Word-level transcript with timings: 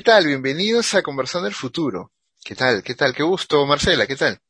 ¿Qué 0.00 0.04
tal? 0.04 0.26
Bienvenidos 0.26 0.94
a 0.94 1.02
Conversando 1.02 1.46
el 1.46 1.52
Futuro. 1.52 2.10
¿Qué 2.42 2.54
tal? 2.54 2.82
¿Qué 2.82 2.94
tal? 2.94 3.14
Qué 3.14 3.22
gusto, 3.22 3.66
Marcela, 3.66 4.06
¿qué 4.06 4.16
tal? 4.16 4.40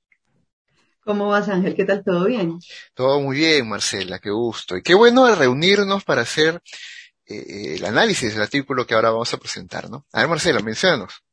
¿Cómo 1.04 1.26
vas, 1.26 1.48
Ángel? 1.48 1.74
¿Qué 1.74 1.84
tal? 1.84 2.04
¿Todo 2.04 2.26
bien? 2.26 2.60
Todo 2.94 3.20
muy 3.20 3.38
bien, 3.38 3.68
Marcela, 3.68 4.20
qué 4.20 4.30
gusto. 4.30 4.76
Y 4.76 4.82
qué 4.84 4.94
bueno 4.94 5.34
reunirnos 5.34 6.04
para 6.04 6.22
hacer 6.22 6.62
eh, 7.26 7.74
el 7.74 7.84
análisis 7.84 8.32
del 8.32 8.42
artículo 8.42 8.86
que 8.86 8.94
ahora 8.94 9.10
vamos 9.10 9.34
a 9.34 9.38
presentar, 9.38 9.90
¿no? 9.90 10.06
A 10.12 10.20
ver, 10.20 10.28
Marcela, 10.28 10.60
menciónanos. 10.60 11.24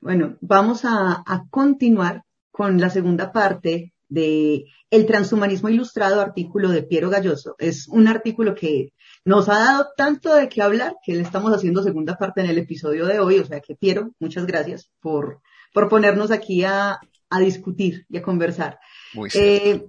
Bueno, 0.00 0.38
vamos 0.40 0.86
a, 0.86 1.22
a 1.26 1.44
continuar 1.50 2.22
con 2.50 2.80
la 2.80 2.88
segunda 2.88 3.30
parte 3.30 3.92
de 4.08 4.64
El 4.88 5.04
transhumanismo 5.04 5.68
ilustrado, 5.68 6.22
artículo 6.22 6.70
de 6.70 6.82
Piero 6.82 7.10
Galloso. 7.10 7.56
Es 7.58 7.88
un 7.88 8.08
artículo 8.08 8.54
que 8.54 8.94
nos 9.24 9.48
ha 9.48 9.58
dado 9.58 9.88
tanto 9.96 10.34
de 10.34 10.48
qué 10.48 10.62
hablar 10.62 10.96
que 11.04 11.14
le 11.14 11.22
estamos 11.22 11.52
haciendo 11.52 11.82
segunda 11.82 12.16
parte 12.16 12.40
en 12.40 12.50
el 12.50 12.58
episodio 12.58 13.06
de 13.06 13.20
hoy. 13.20 13.38
O 13.38 13.44
sea 13.44 13.60
que 13.60 13.74
Piero, 13.74 14.12
muchas 14.18 14.46
gracias 14.46 14.90
por, 15.00 15.40
por 15.72 15.88
ponernos 15.88 16.30
aquí 16.30 16.64
a, 16.64 16.98
a 17.30 17.40
discutir 17.40 18.06
y 18.08 18.18
a 18.18 18.22
conversar. 18.22 18.78
Muy 19.14 19.30
eh, 19.34 19.88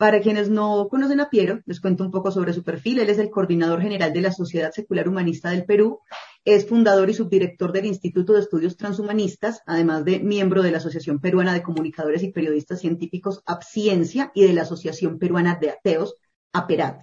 para 0.00 0.22
quienes 0.22 0.48
no 0.48 0.88
conocen 0.88 1.20
a 1.20 1.28
Piero, 1.28 1.60
les 1.66 1.78
cuento 1.78 2.04
un 2.04 2.10
poco 2.10 2.30
sobre 2.30 2.54
su 2.54 2.64
perfil. 2.64 3.00
Él 3.00 3.10
es 3.10 3.18
el 3.18 3.28
coordinador 3.28 3.82
general 3.82 4.14
de 4.14 4.22
la 4.22 4.32
Sociedad 4.32 4.72
Secular 4.72 5.06
Humanista 5.06 5.50
del 5.50 5.66
Perú, 5.66 6.00
es 6.42 6.66
fundador 6.66 7.10
y 7.10 7.12
subdirector 7.12 7.70
del 7.70 7.84
Instituto 7.84 8.32
de 8.32 8.40
Estudios 8.40 8.78
Transhumanistas, 8.78 9.60
además 9.66 10.06
de 10.06 10.20
miembro 10.20 10.62
de 10.62 10.70
la 10.70 10.78
Asociación 10.78 11.20
Peruana 11.20 11.52
de 11.52 11.62
Comunicadores 11.62 12.22
y 12.22 12.32
Periodistas 12.32 12.80
Científicos 12.80 13.42
APCiencia 13.44 14.32
y 14.34 14.46
de 14.46 14.54
la 14.54 14.62
Asociación 14.62 15.18
Peruana 15.18 15.58
de 15.60 15.68
Ateos, 15.68 16.14
APERAT. 16.54 17.02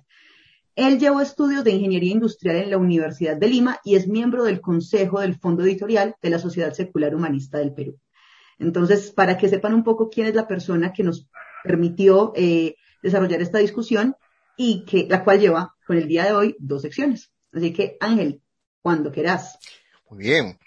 Él 0.77 0.99
llevó 0.99 1.21
estudios 1.21 1.63
de 1.63 1.71
ingeniería 1.71 2.11
industrial 2.11 2.57
en 2.57 2.69
la 2.69 2.77
Universidad 2.77 3.35
de 3.35 3.47
Lima 3.49 3.81
y 3.83 3.95
es 3.95 4.07
miembro 4.07 4.43
del 4.43 4.61
Consejo 4.61 5.21
del 5.21 5.33
Fondo 5.33 5.63
Editorial 5.63 6.15
de 6.21 6.29
la 6.29 6.37
Sociedad 6.37 6.71
Secular 6.71 7.15
Humanista 7.15 7.57
del 7.57 7.73
Perú. 7.73 7.99
Entonces, 8.59 9.09
para 9.09 9.39
que 9.39 9.49
sepan 9.49 9.73
un 9.73 9.83
poco 9.83 10.07
quién 10.07 10.27
es 10.27 10.35
la 10.35 10.47
persona 10.47 10.93
que 10.93 11.01
nos 11.01 11.27
permitió 11.63 12.31
eh, 12.35 12.75
desarrollar 13.01 13.41
esta 13.41 13.57
discusión 13.57 14.15
y 14.55 14.85
que 14.85 15.07
la 15.09 15.23
cual 15.23 15.39
lleva 15.39 15.75
con 15.87 15.97
el 15.97 16.07
día 16.07 16.25
de 16.25 16.33
hoy 16.33 16.55
dos 16.59 16.83
secciones. 16.83 17.31
Así 17.51 17.73
que, 17.73 17.97
Ángel, 17.99 18.43
cuando 18.79 19.11
quieras. 19.11 19.57
Muy 20.11 20.19
bien. 20.19 20.59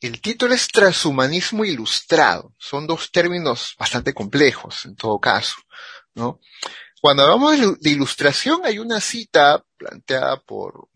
El 0.00 0.20
título 0.20 0.54
es 0.54 0.66
Transhumanismo 0.66 1.64
Ilustrado. 1.64 2.52
Son 2.58 2.88
dos 2.88 3.12
términos 3.12 3.76
bastante 3.78 4.12
complejos, 4.12 4.86
en 4.86 4.96
todo 4.96 5.20
caso, 5.20 5.54
¿no? 6.16 6.40
Cuando 7.02 7.24
hablamos 7.24 7.80
de 7.80 7.90
ilustración, 7.90 8.60
hay 8.62 8.78
una 8.78 9.00
cita 9.00 9.60
planteada 9.76 10.40
por, 10.40 10.88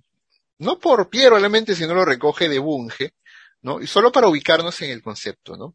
no 0.57 0.79
por 0.79 1.11
Piero 1.11 1.37
realmente, 1.37 1.75
sino 1.75 1.95
lo 1.95 2.05
recoge 2.05 2.49
de 2.49 2.61
Bunge, 2.61 3.15
¿no? 3.63 3.81
Y 3.81 3.89
solo 3.89 4.13
para 4.13 4.29
ubicarnos 4.29 4.81
en 4.83 4.93
el 4.93 5.03
concepto, 5.03 5.57
¿no? 5.57 5.75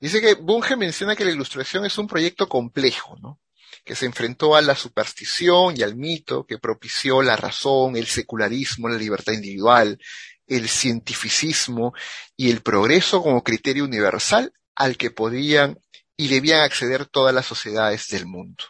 Dice 0.00 0.22
que 0.22 0.36
Bunge 0.36 0.74
menciona 0.76 1.14
que 1.14 1.26
la 1.26 1.32
ilustración 1.32 1.84
es 1.84 1.98
un 1.98 2.06
proyecto 2.06 2.48
complejo, 2.48 3.16
¿no? 3.20 3.38
que 3.84 3.94
se 3.94 4.06
enfrentó 4.06 4.56
a 4.56 4.62
la 4.62 4.74
superstición 4.74 5.76
y 5.76 5.82
al 5.82 5.96
mito, 5.96 6.46
que 6.46 6.56
propició 6.56 7.20
la 7.20 7.36
razón, 7.36 7.94
el 7.96 8.06
secularismo, 8.06 8.88
la 8.88 8.96
libertad 8.96 9.34
individual, 9.34 9.98
el 10.46 10.66
cientificismo 10.66 11.92
y 12.38 12.50
el 12.50 12.62
progreso 12.62 13.22
como 13.22 13.44
criterio 13.44 13.84
universal 13.84 14.50
al 14.74 14.96
que 14.96 15.10
podían 15.10 15.78
y 16.16 16.28
debían 16.28 16.62
acceder 16.62 17.04
todas 17.04 17.34
las 17.34 17.44
sociedades 17.44 18.08
del 18.08 18.24
mundo. 18.24 18.64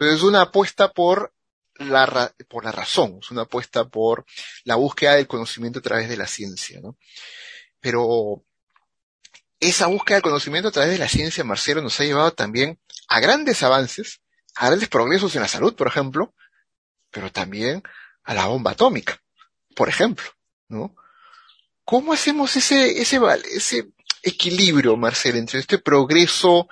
Entonces 0.00 0.20
es 0.20 0.24
una 0.24 0.40
apuesta 0.40 0.92
por 0.92 1.34
la, 1.74 2.34
por 2.48 2.64
la 2.64 2.72
razón, 2.72 3.18
es 3.20 3.30
una 3.30 3.42
apuesta 3.42 3.86
por 3.86 4.24
la 4.64 4.76
búsqueda 4.76 5.16
del 5.16 5.26
conocimiento 5.26 5.80
a 5.80 5.82
través 5.82 6.08
de 6.08 6.16
la 6.16 6.26
ciencia, 6.26 6.80
¿no? 6.80 6.96
Pero 7.80 8.42
esa 9.60 9.88
búsqueda 9.88 10.16
del 10.16 10.22
conocimiento 10.22 10.70
a 10.70 10.72
través 10.72 10.92
de 10.92 10.98
la 10.98 11.06
ciencia, 11.06 11.44
Marcelo, 11.44 11.82
nos 11.82 12.00
ha 12.00 12.04
llevado 12.04 12.32
también 12.32 12.80
a 13.08 13.20
grandes 13.20 13.62
avances, 13.62 14.22
a 14.54 14.68
grandes 14.68 14.88
progresos 14.88 15.34
en 15.34 15.42
la 15.42 15.48
salud, 15.48 15.76
por 15.76 15.88
ejemplo, 15.88 16.34
pero 17.10 17.30
también 17.30 17.82
a 18.24 18.32
la 18.32 18.46
bomba 18.46 18.70
atómica, 18.70 19.22
por 19.76 19.90
ejemplo, 19.90 20.30
¿no? 20.68 20.96
¿Cómo 21.84 22.14
hacemos 22.14 22.56
ese, 22.56 23.02
ese, 23.02 23.20
ese 23.54 23.88
equilibrio, 24.22 24.96
Marcelo, 24.96 25.36
entre 25.36 25.60
este 25.60 25.76
progreso 25.76 26.70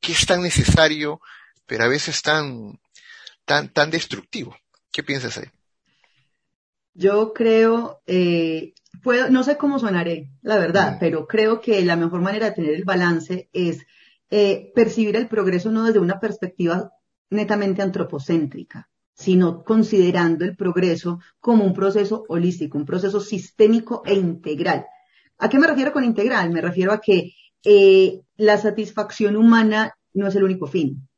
que 0.00 0.10
es 0.10 0.26
tan 0.26 0.42
necesario, 0.42 1.20
pero 1.66 1.84
a 1.84 1.88
veces 1.88 2.22
tan, 2.22 2.78
tan, 3.44 3.72
tan 3.72 3.90
destructivo? 3.90 4.56
¿Qué 4.92 5.02
piensas 5.02 5.38
ahí? 5.38 5.46
Yo 6.94 7.32
creo, 7.32 8.00
eh, 8.06 8.74
puedo, 9.02 9.28
no 9.28 9.42
sé 9.42 9.56
cómo 9.56 9.78
sonaré, 9.78 10.30
la 10.42 10.58
verdad, 10.58 10.94
mm. 10.94 10.98
pero 11.00 11.26
creo 11.26 11.60
que 11.60 11.84
la 11.84 11.96
mejor 11.96 12.20
manera 12.20 12.46
de 12.46 12.54
tener 12.54 12.74
el 12.74 12.84
balance 12.84 13.48
es 13.52 13.84
eh, 14.30 14.72
percibir 14.74 15.16
el 15.16 15.28
progreso 15.28 15.70
no 15.70 15.84
desde 15.84 15.98
una 15.98 16.20
perspectiva 16.20 16.92
netamente 17.30 17.82
antropocéntrica, 17.82 18.88
sino 19.12 19.64
considerando 19.64 20.44
el 20.44 20.56
progreso 20.56 21.20
como 21.40 21.64
un 21.64 21.74
proceso 21.74 22.24
holístico, 22.28 22.78
un 22.78 22.86
proceso 22.86 23.20
sistémico 23.20 24.02
e 24.04 24.14
integral. 24.14 24.86
¿A 25.38 25.48
qué 25.48 25.58
me 25.58 25.66
refiero 25.66 25.92
con 25.92 26.04
integral? 26.04 26.50
Me 26.50 26.60
refiero 26.60 26.92
a 26.92 27.00
que 27.00 27.32
eh, 27.64 28.20
la 28.36 28.56
satisfacción 28.58 29.36
humana 29.36 29.96
no 30.12 30.28
es 30.28 30.36
el 30.36 30.44
único 30.44 30.66
fin. 30.66 31.08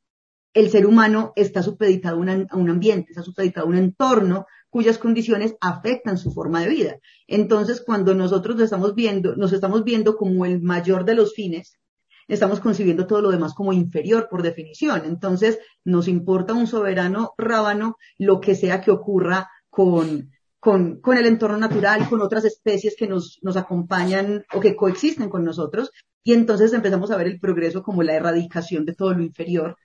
El 0.56 0.70
ser 0.70 0.86
humano 0.86 1.34
está 1.36 1.62
supeditado 1.62 2.16
a 2.16 2.56
un 2.56 2.70
ambiente, 2.70 3.10
está 3.10 3.22
supeditado 3.22 3.66
a 3.66 3.68
un 3.68 3.76
entorno 3.76 4.46
cuyas 4.70 4.96
condiciones 4.96 5.54
afectan 5.60 6.16
su 6.16 6.32
forma 6.32 6.62
de 6.62 6.68
vida. 6.70 6.96
Entonces, 7.26 7.82
cuando 7.84 8.14
nosotros 8.14 8.58
estamos 8.62 8.94
viendo, 8.94 9.36
nos 9.36 9.52
estamos 9.52 9.84
viendo 9.84 10.16
como 10.16 10.46
el 10.46 10.62
mayor 10.62 11.04
de 11.04 11.14
los 11.14 11.34
fines, 11.34 11.78
estamos 12.26 12.60
concibiendo 12.60 13.06
todo 13.06 13.20
lo 13.20 13.30
demás 13.32 13.52
como 13.52 13.74
inferior 13.74 14.28
por 14.30 14.42
definición. 14.42 15.02
Entonces, 15.04 15.58
nos 15.84 16.08
importa 16.08 16.54
un 16.54 16.66
soberano 16.66 17.34
rábano 17.36 17.98
lo 18.16 18.40
que 18.40 18.54
sea 18.54 18.80
que 18.80 18.90
ocurra 18.90 19.50
con, 19.68 20.30
con, 20.58 21.02
con 21.02 21.18
el 21.18 21.26
entorno 21.26 21.58
natural, 21.58 22.08
con 22.08 22.22
otras 22.22 22.46
especies 22.46 22.96
que 22.98 23.06
nos, 23.06 23.38
nos 23.42 23.58
acompañan 23.58 24.46
o 24.54 24.60
que 24.60 24.74
coexisten 24.74 25.28
con 25.28 25.44
nosotros. 25.44 25.90
Y 26.24 26.32
entonces 26.32 26.72
empezamos 26.72 27.10
a 27.10 27.18
ver 27.18 27.26
el 27.26 27.38
progreso 27.38 27.82
como 27.82 28.02
la 28.02 28.14
erradicación 28.14 28.86
de 28.86 28.94
todo 28.94 29.12
lo 29.12 29.22
inferior, 29.22 29.76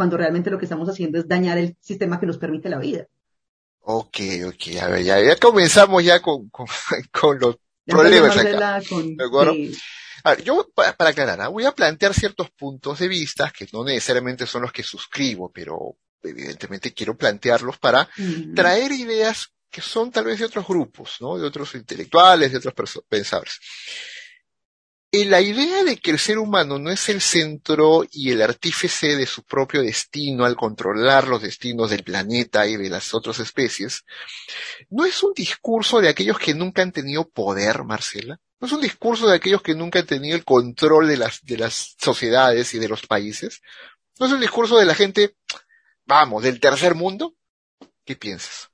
cuando 0.00 0.16
realmente 0.16 0.48
lo 0.48 0.58
que 0.58 0.64
estamos 0.64 0.88
haciendo 0.88 1.18
es 1.18 1.28
dañar 1.28 1.58
el 1.58 1.76
sistema 1.78 2.18
que 2.18 2.24
nos 2.24 2.38
permite 2.38 2.70
la 2.70 2.78
vida. 2.78 3.06
Ok, 3.80 4.16
ok, 4.46 4.76
a 4.80 4.88
ver, 4.88 5.04
ya, 5.04 5.20
ya 5.20 5.36
comenzamos 5.36 6.02
ya 6.02 6.22
con, 6.22 6.48
con, 6.48 6.66
con 7.12 7.38
los 7.38 7.58
problemas 7.84 8.34
acá. 8.34 8.80
Con, 8.88 9.14
a 10.24 10.30
ver, 10.30 10.42
yo, 10.42 10.66
para, 10.74 10.94
aclarar, 11.10 11.42
¿ah? 11.42 11.48
voy 11.48 11.66
a 11.66 11.72
plantear 11.72 12.14
ciertos 12.14 12.48
puntos 12.48 12.98
de 12.98 13.08
vista 13.08 13.52
que 13.54 13.68
no 13.74 13.84
necesariamente 13.84 14.46
son 14.46 14.62
los 14.62 14.72
que 14.72 14.82
suscribo, 14.82 15.52
pero 15.52 15.98
evidentemente 16.22 16.94
quiero 16.94 17.14
plantearlos 17.14 17.76
para 17.76 18.08
traer 18.54 18.92
ideas 18.92 19.52
que 19.68 19.82
son 19.82 20.10
tal 20.10 20.24
vez 20.24 20.38
de 20.38 20.46
otros 20.46 20.66
grupos, 20.66 21.18
¿no? 21.20 21.36
De 21.36 21.46
otros 21.46 21.74
intelectuales, 21.74 22.52
de 22.52 22.56
otros 22.56 23.02
pensadores. 23.06 23.60
La 25.12 25.40
idea 25.40 25.82
de 25.82 25.96
que 25.96 26.12
el 26.12 26.20
ser 26.20 26.38
humano 26.38 26.78
no 26.78 26.88
es 26.90 27.08
el 27.08 27.20
centro 27.20 28.04
y 28.12 28.30
el 28.30 28.42
artífice 28.42 29.16
de 29.16 29.26
su 29.26 29.42
propio 29.42 29.82
destino 29.82 30.44
al 30.44 30.54
controlar 30.54 31.26
los 31.26 31.42
destinos 31.42 31.90
del 31.90 32.04
planeta 32.04 32.64
y 32.68 32.76
de 32.76 32.88
las 32.88 33.12
otras 33.12 33.40
especies, 33.40 34.04
no 34.88 35.04
es 35.04 35.20
un 35.24 35.32
discurso 35.34 36.00
de 36.00 36.08
aquellos 36.08 36.38
que 36.38 36.54
nunca 36.54 36.82
han 36.82 36.92
tenido 36.92 37.28
poder, 37.28 37.82
Marcela. 37.82 38.38
No 38.60 38.68
es 38.68 38.72
un 38.72 38.80
discurso 38.80 39.26
de 39.26 39.34
aquellos 39.34 39.62
que 39.62 39.74
nunca 39.74 39.98
han 39.98 40.06
tenido 40.06 40.36
el 40.36 40.44
control 40.44 41.08
de 41.08 41.16
las, 41.16 41.42
de 41.42 41.58
las 41.58 41.96
sociedades 41.98 42.72
y 42.74 42.78
de 42.78 42.88
los 42.88 43.04
países. 43.04 43.62
No 44.20 44.26
es 44.26 44.32
un 44.32 44.40
discurso 44.40 44.78
de 44.78 44.84
la 44.84 44.94
gente, 44.94 45.34
vamos, 46.06 46.44
del 46.44 46.60
tercer 46.60 46.94
mundo. 46.94 47.34
¿Qué 48.04 48.14
piensas? 48.14 48.70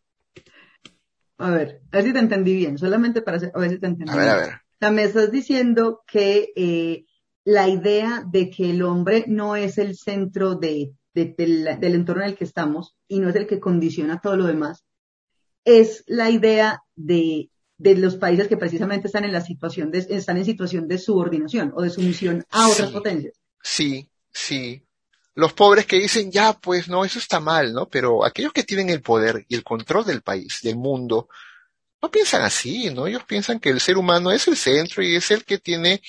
A 1.39 1.51
ver, 1.51 1.81
a 1.93 1.97
ver 1.97 2.05
si 2.05 2.13
te 2.13 2.19
entendí 2.19 2.57
bien, 2.57 2.77
solamente 2.77 3.23
para 3.23 3.39
a 3.39 3.59
ver 3.59 3.71
si 3.71 3.79
te 3.79 3.87
entendí. 3.87 4.13
A 4.13 4.17
ver, 4.17 4.29
a 4.29 4.37
ver. 4.37 4.66
O 4.81 4.91
me 4.91 5.05
estás 5.05 5.31
diciendo 5.31 6.03
que 6.07 6.53
eh, 6.57 7.05
la 7.45 7.69
idea 7.69 8.25
de 8.27 8.51
que 8.51 8.71
el 8.71 8.83
hombre 8.83 9.25
no 9.27 9.57
es 9.57 9.79
el 9.79 9.97
centro 9.97 10.55
de, 10.55 10.93
del 11.15 11.95
entorno 11.95 12.23
en 12.23 12.31
el 12.31 12.37
que 12.37 12.45
estamos 12.45 12.97
y 13.09 13.21
no 13.21 13.29
es 13.29 13.37
el 13.37 13.47
que 13.47 13.61
condiciona 13.61 14.21
todo 14.21 14.37
lo 14.37 14.45
demás, 14.47 14.85
es 15.65 16.05
la 16.07 16.31
idea 16.31 16.83
de 16.95 17.51
de 17.79 17.97
los 17.97 18.17
países 18.17 18.49
que 18.49 18.57
precisamente 18.57 19.09
están 19.09 19.25
en 19.25 19.33
la 19.33 19.41
situación 19.41 19.91
de, 19.91 20.07
están 20.11 20.39
en 20.39 20.45
situación 20.45 20.89
de 20.89 20.99
subordinación 20.99 21.73
o 21.75 21.83
de 21.83 21.91
sumisión 21.91 22.45
a 22.51 22.69
otras 22.69 22.91
potencias. 22.91 23.35
Sí, 23.63 24.09
sí. 24.33 24.83
Los 25.35 25.53
pobres 25.53 25.85
que 25.85 25.99
dicen, 25.99 26.31
ya, 26.31 26.55
pues 26.55 26.89
no, 26.89 27.05
eso 27.05 27.19
está 27.19 27.41
mal, 27.41 27.75
¿no? 27.75 27.87
Pero 27.89 28.25
aquellos 28.25 28.55
que 28.55 28.63
tienen 28.63 28.89
el 28.89 29.03
poder 29.03 29.45
y 29.49 29.55
el 29.55 29.65
control 29.65 30.07
del 30.07 30.23
país, 30.23 30.61
del 30.63 30.77
mundo, 30.77 31.29
no 32.03 32.11
piensan 32.11 32.43
así, 32.43 32.91
¿no? 32.91 33.07
Ellos 33.07 33.25
piensan 33.25 33.61
que 33.61 33.71
el 33.71 33.81
ser 33.81 33.97
humano 33.97 34.31
es 34.31 34.49
el 34.49 34.57
centro 34.57 35.03
y 35.03 35.17
es 35.17 35.31
el 35.31 35.45
que 35.45 35.59
tiene 35.59 36.03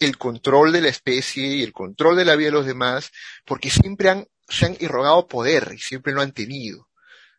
el 0.00 0.18
control 0.18 0.72
de 0.72 0.80
la 0.80 0.88
especie 0.88 1.46
y 1.46 1.62
el 1.62 1.72
control 1.72 2.16
de 2.16 2.24
la 2.24 2.36
vida 2.36 2.48
de 2.48 2.52
los 2.52 2.66
demás, 2.66 3.10
porque 3.44 3.70
siempre 3.70 4.10
han, 4.10 4.26
se 4.48 4.66
han 4.66 4.76
irrogado 4.80 5.26
poder 5.26 5.72
y 5.74 5.78
siempre 5.78 6.12
lo 6.12 6.20
han 6.20 6.32
tenido. 6.32 6.88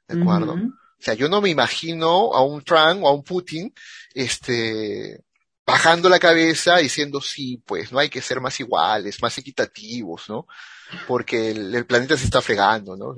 ¿De 0.07 0.21
acuerdo? 0.21 0.53
O 0.53 1.03
sea, 1.05 1.13
yo 1.13 1.27
no 1.29 1.41
me 1.41 1.49
imagino 1.49 2.33
a 2.33 2.43
un 2.43 2.63
Trump 2.63 3.03
o 3.03 3.09
a 3.09 3.13
un 3.13 3.23
Putin, 3.23 3.73
este, 4.13 5.23
bajando 5.65 6.09
la 6.09 6.19
cabeza 6.19 6.77
diciendo 6.77 7.21
sí, 7.21 7.61
pues, 7.65 7.91
no 7.91 7.99
hay 7.99 8.09
que 8.09 8.21
ser 8.21 8.39
más 8.39 8.59
iguales, 8.59 9.21
más 9.21 9.37
equitativos, 9.37 10.29
¿no? 10.29 10.47
Porque 11.07 11.51
el, 11.51 11.85
planeta 11.85 12.15
se 12.15 12.25
está 12.25 12.41
fregando, 12.41 12.95
¿no? 12.95 13.15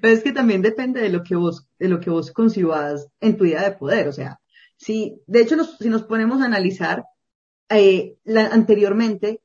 Pero 0.00 0.14
es 0.14 0.22
que 0.22 0.32
también 0.32 0.62
depende 0.62 1.00
de 1.00 1.10
lo 1.10 1.22
que 1.22 1.36
vos, 1.36 1.68
de 1.78 1.88
lo 1.88 2.00
que 2.00 2.10
vos 2.10 2.32
concibas 2.32 3.08
en 3.20 3.36
tu 3.36 3.44
idea 3.44 3.62
de 3.62 3.76
poder, 3.76 4.08
o 4.08 4.12
sea, 4.12 4.40
si, 4.76 5.20
de 5.26 5.42
hecho, 5.42 5.62
si 5.64 5.90
nos 5.90 6.04
ponemos 6.04 6.40
a 6.40 6.46
analizar, 6.46 7.04
eh, 7.68 8.16
anteriormente 8.26 9.42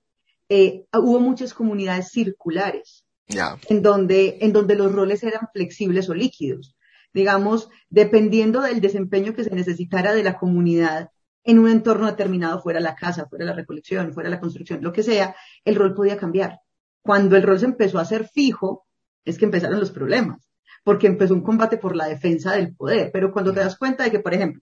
eh, 0.48 0.86
hubo 0.94 1.20
muchas 1.20 1.54
comunidades 1.54 2.10
circulares, 2.10 3.06
en 3.28 3.82
donde, 3.82 4.38
en 4.42 4.54
donde 4.54 4.76
los 4.76 4.92
roles 4.92 5.24
eran 5.24 5.50
flexibles 5.52 6.10
o 6.10 6.14
líquidos. 6.14 6.76
Digamos, 7.14 7.70
dependiendo 7.90 8.62
del 8.62 8.82
desempeño 8.82 9.34
que 9.34 9.44
se 9.44 9.56
necesitara 9.56 10.14
de 10.14 10.24
la 10.24 10.38
comunidad, 10.38 11.10
en 11.44 11.60
un 11.60 11.70
entorno 11.70 12.08
determinado, 12.08 12.62
fuera 12.62 12.80
la 12.80 12.96
casa, 12.96 13.28
fuera 13.28 13.46
la 13.46 13.54
recolección, 13.54 14.14
fuera 14.14 14.30
la 14.30 14.40
construcción, 14.40 14.82
lo 14.82 14.92
que 14.92 15.04
sea, 15.04 15.36
el 15.64 15.76
rol 15.76 15.94
podía 15.94 16.18
cambiar. 16.18 16.60
Cuando 17.02 17.36
el 17.36 17.44
rol 17.44 17.60
se 17.60 17.66
empezó 17.66 18.00
a 18.00 18.02
hacer 18.02 18.28
fijo, 18.28 18.85
es 19.26 19.38
que 19.38 19.46
empezaron 19.46 19.80
los 19.80 19.92
problemas, 19.92 20.50
porque 20.84 21.08
empezó 21.08 21.34
un 21.34 21.42
combate 21.42 21.78
por 21.78 21.96
la 21.96 22.08
defensa 22.08 22.54
del 22.54 22.76
poder. 22.76 23.10
Pero 23.12 23.32
cuando 23.32 23.54
te 23.54 23.60
das 23.60 23.78
cuenta 23.78 24.04
de 24.04 24.12
que, 24.12 24.20
por 24.20 24.34
ejemplo, 24.34 24.62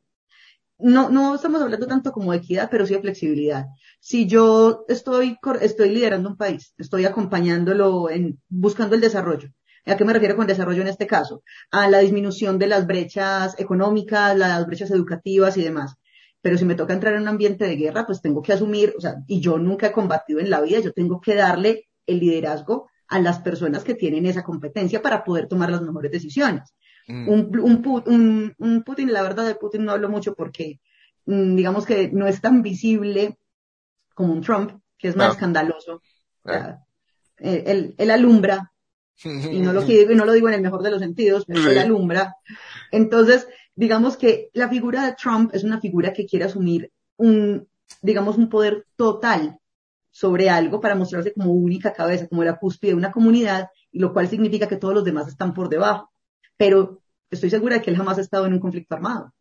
no, 0.80 1.10
no 1.10 1.36
estamos 1.36 1.62
hablando 1.62 1.88
tanto 1.88 2.12
como 2.12 2.32
de 2.32 2.40
equidad, 2.40 2.70
pero 2.72 2.86
sí 2.86 2.94
de 2.94 3.02
flexibilidad. 3.02 3.66
Si 4.00 4.26
yo 4.26 4.86
estoy, 4.88 5.38
estoy 5.62 5.90
liderando 5.90 6.30
un 6.30 6.38
país, 6.38 6.74
estoy 6.78 7.06
acompañándolo 7.06 8.10
en, 8.10 8.42
buscando 8.50 8.96
el 8.96 9.02
desarrollo, 9.02 9.50
¿A 9.86 9.98
qué 9.98 10.06
me 10.06 10.14
refiero 10.14 10.38
con 10.38 10.48
desarrollo 10.48 10.82
en 10.82 10.88
este 10.88 11.08
caso? 11.08 11.44
A 11.70 11.90
la 11.90 12.00
disminución 12.00 12.58
de 12.58 12.68
las 12.68 12.88
brechas 12.88 13.60
económicas, 13.60 14.38
las 14.38 14.66
brechas 14.66 14.90
educativas 14.92 15.58
y 15.58 15.64
demás 15.64 15.98
pero 16.44 16.58
si 16.58 16.66
me 16.66 16.76
toca 16.76 16.94
entrar 16.94 17.14
en 17.14 17.22
un 17.22 17.30
ambiente 17.30 17.66
de 17.66 17.78
guerra, 17.78 18.06
pues 18.06 18.22
tengo 18.22 18.42
que 18.42 18.52
asumir, 18.52 18.94
o 18.98 19.02
sea, 19.02 19.16
y 19.28 19.40
yo 19.40 19.58
nunca 19.58 19.88
he 19.88 19.92
combatido 19.94 20.42
en 20.42 20.50
la 20.50 20.60
vida, 20.60 20.82
yo 20.82 20.92
tengo 20.92 21.22
que 21.22 21.36
darle 21.36 21.88
el 22.06 22.20
liderazgo 22.20 22.90
a 23.14 23.20
las 23.20 23.40
personas 23.42 23.84
que 23.84 23.94
tienen 23.94 24.26
esa 24.26 24.44
competencia 24.44 25.00
para 25.00 25.24
poder 25.24 25.48
tomar 25.48 25.70
las 25.70 25.84
mejores 25.84 26.12
decisiones. 26.12 26.74
Mm. 27.08 27.30
Un, 27.30 28.56
un, 28.58 28.84
Putin, 28.84 29.14
la 29.14 29.22
verdad 29.22 29.46
de 29.46 29.54
Putin 29.54 29.86
no 29.86 29.92
hablo 29.92 30.10
mucho 30.10 30.34
porque, 30.34 30.80
mm, 31.28 31.56
digamos 31.56 31.86
que 31.86 32.10
no 32.12 32.26
es 32.26 32.42
tan 32.42 32.64
visible 32.64 33.38
como 34.16 34.34
un 34.34 34.42
Trump, 34.42 34.72
que 34.98 35.10
es 35.10 35.16
más 35.16 35.34
escandaloso. 35.34 36.02
él, 37.38 37.94
él, 37.96 38.10
alumbra, 38.10 38.72
y 39.24 39.60
no, 39.60 39.74
lo, 39.74 39.84
y 39.88 40.16
no 40.16 40.26
lo 40.26 40.34
digo 40.34 40.48
en 40.48 40.56
el 40.56 40.62
mejor 40.62 40.82
de 40.82 40.90
los 40.90 41.00
sentidos, 41.00 41.46
pero 41.46 41.70
él 41.70 41.78
alumbra. 41.78 42.36
Entonces, 42.92 43.48
digamos 43.76 44.18
que 44.18 44.50
la 44.54 44.70
figura 44.70 45.06
de 45.06 45.14
Trump 45.14 45.54
es 45.54 45.64
una 45.64 45.80
figura 45.80 46.14
que 46.14 46.26
quiere 46.26 46.46
asumir 46.46 46.92
un, 47.18 47.68
digamos, 48.02 48.38
un 48.38 48.50
poder 48.50 48.88
total 48.96 49.60
sobre 50.14 50.48
algo 50.48 50.80
para 50.80 50.96
mostrarse 50.96 51.34
como 51.34 51.52
única 51.52 51.92
cabeza, 51.92 52.28
como 52.28 52.44
la 52.44 52.60
cúspide 52.60 52.92
de 52.92 52.98
una 52.98 53.12
comunidad, 53.12 53.70
y 53.92 53.98
lo 53.98 54.14
cual 54.14 54.30
significa 54.30 54.68
que 54.68 54.78
todos 54.78 54.94
los 54.94 55.04
demás 55.04 55.28
están 55.28 55.56
por 55.56 55.70
debajo. 55.70 56.12
Pero 56.56 57.02
estoy 57.32 57.50
segura 57.50 57.78
de 57.78 57.82
que 57.82 57.90
él 57.90 57.98
jamás 57.98 58.20
ha 58.20 58.22
estado 58.22 58.46
en 58.46 58.54
un 58.54 58.60
conflicto 58.60 58.94
armado. 58.94 59.34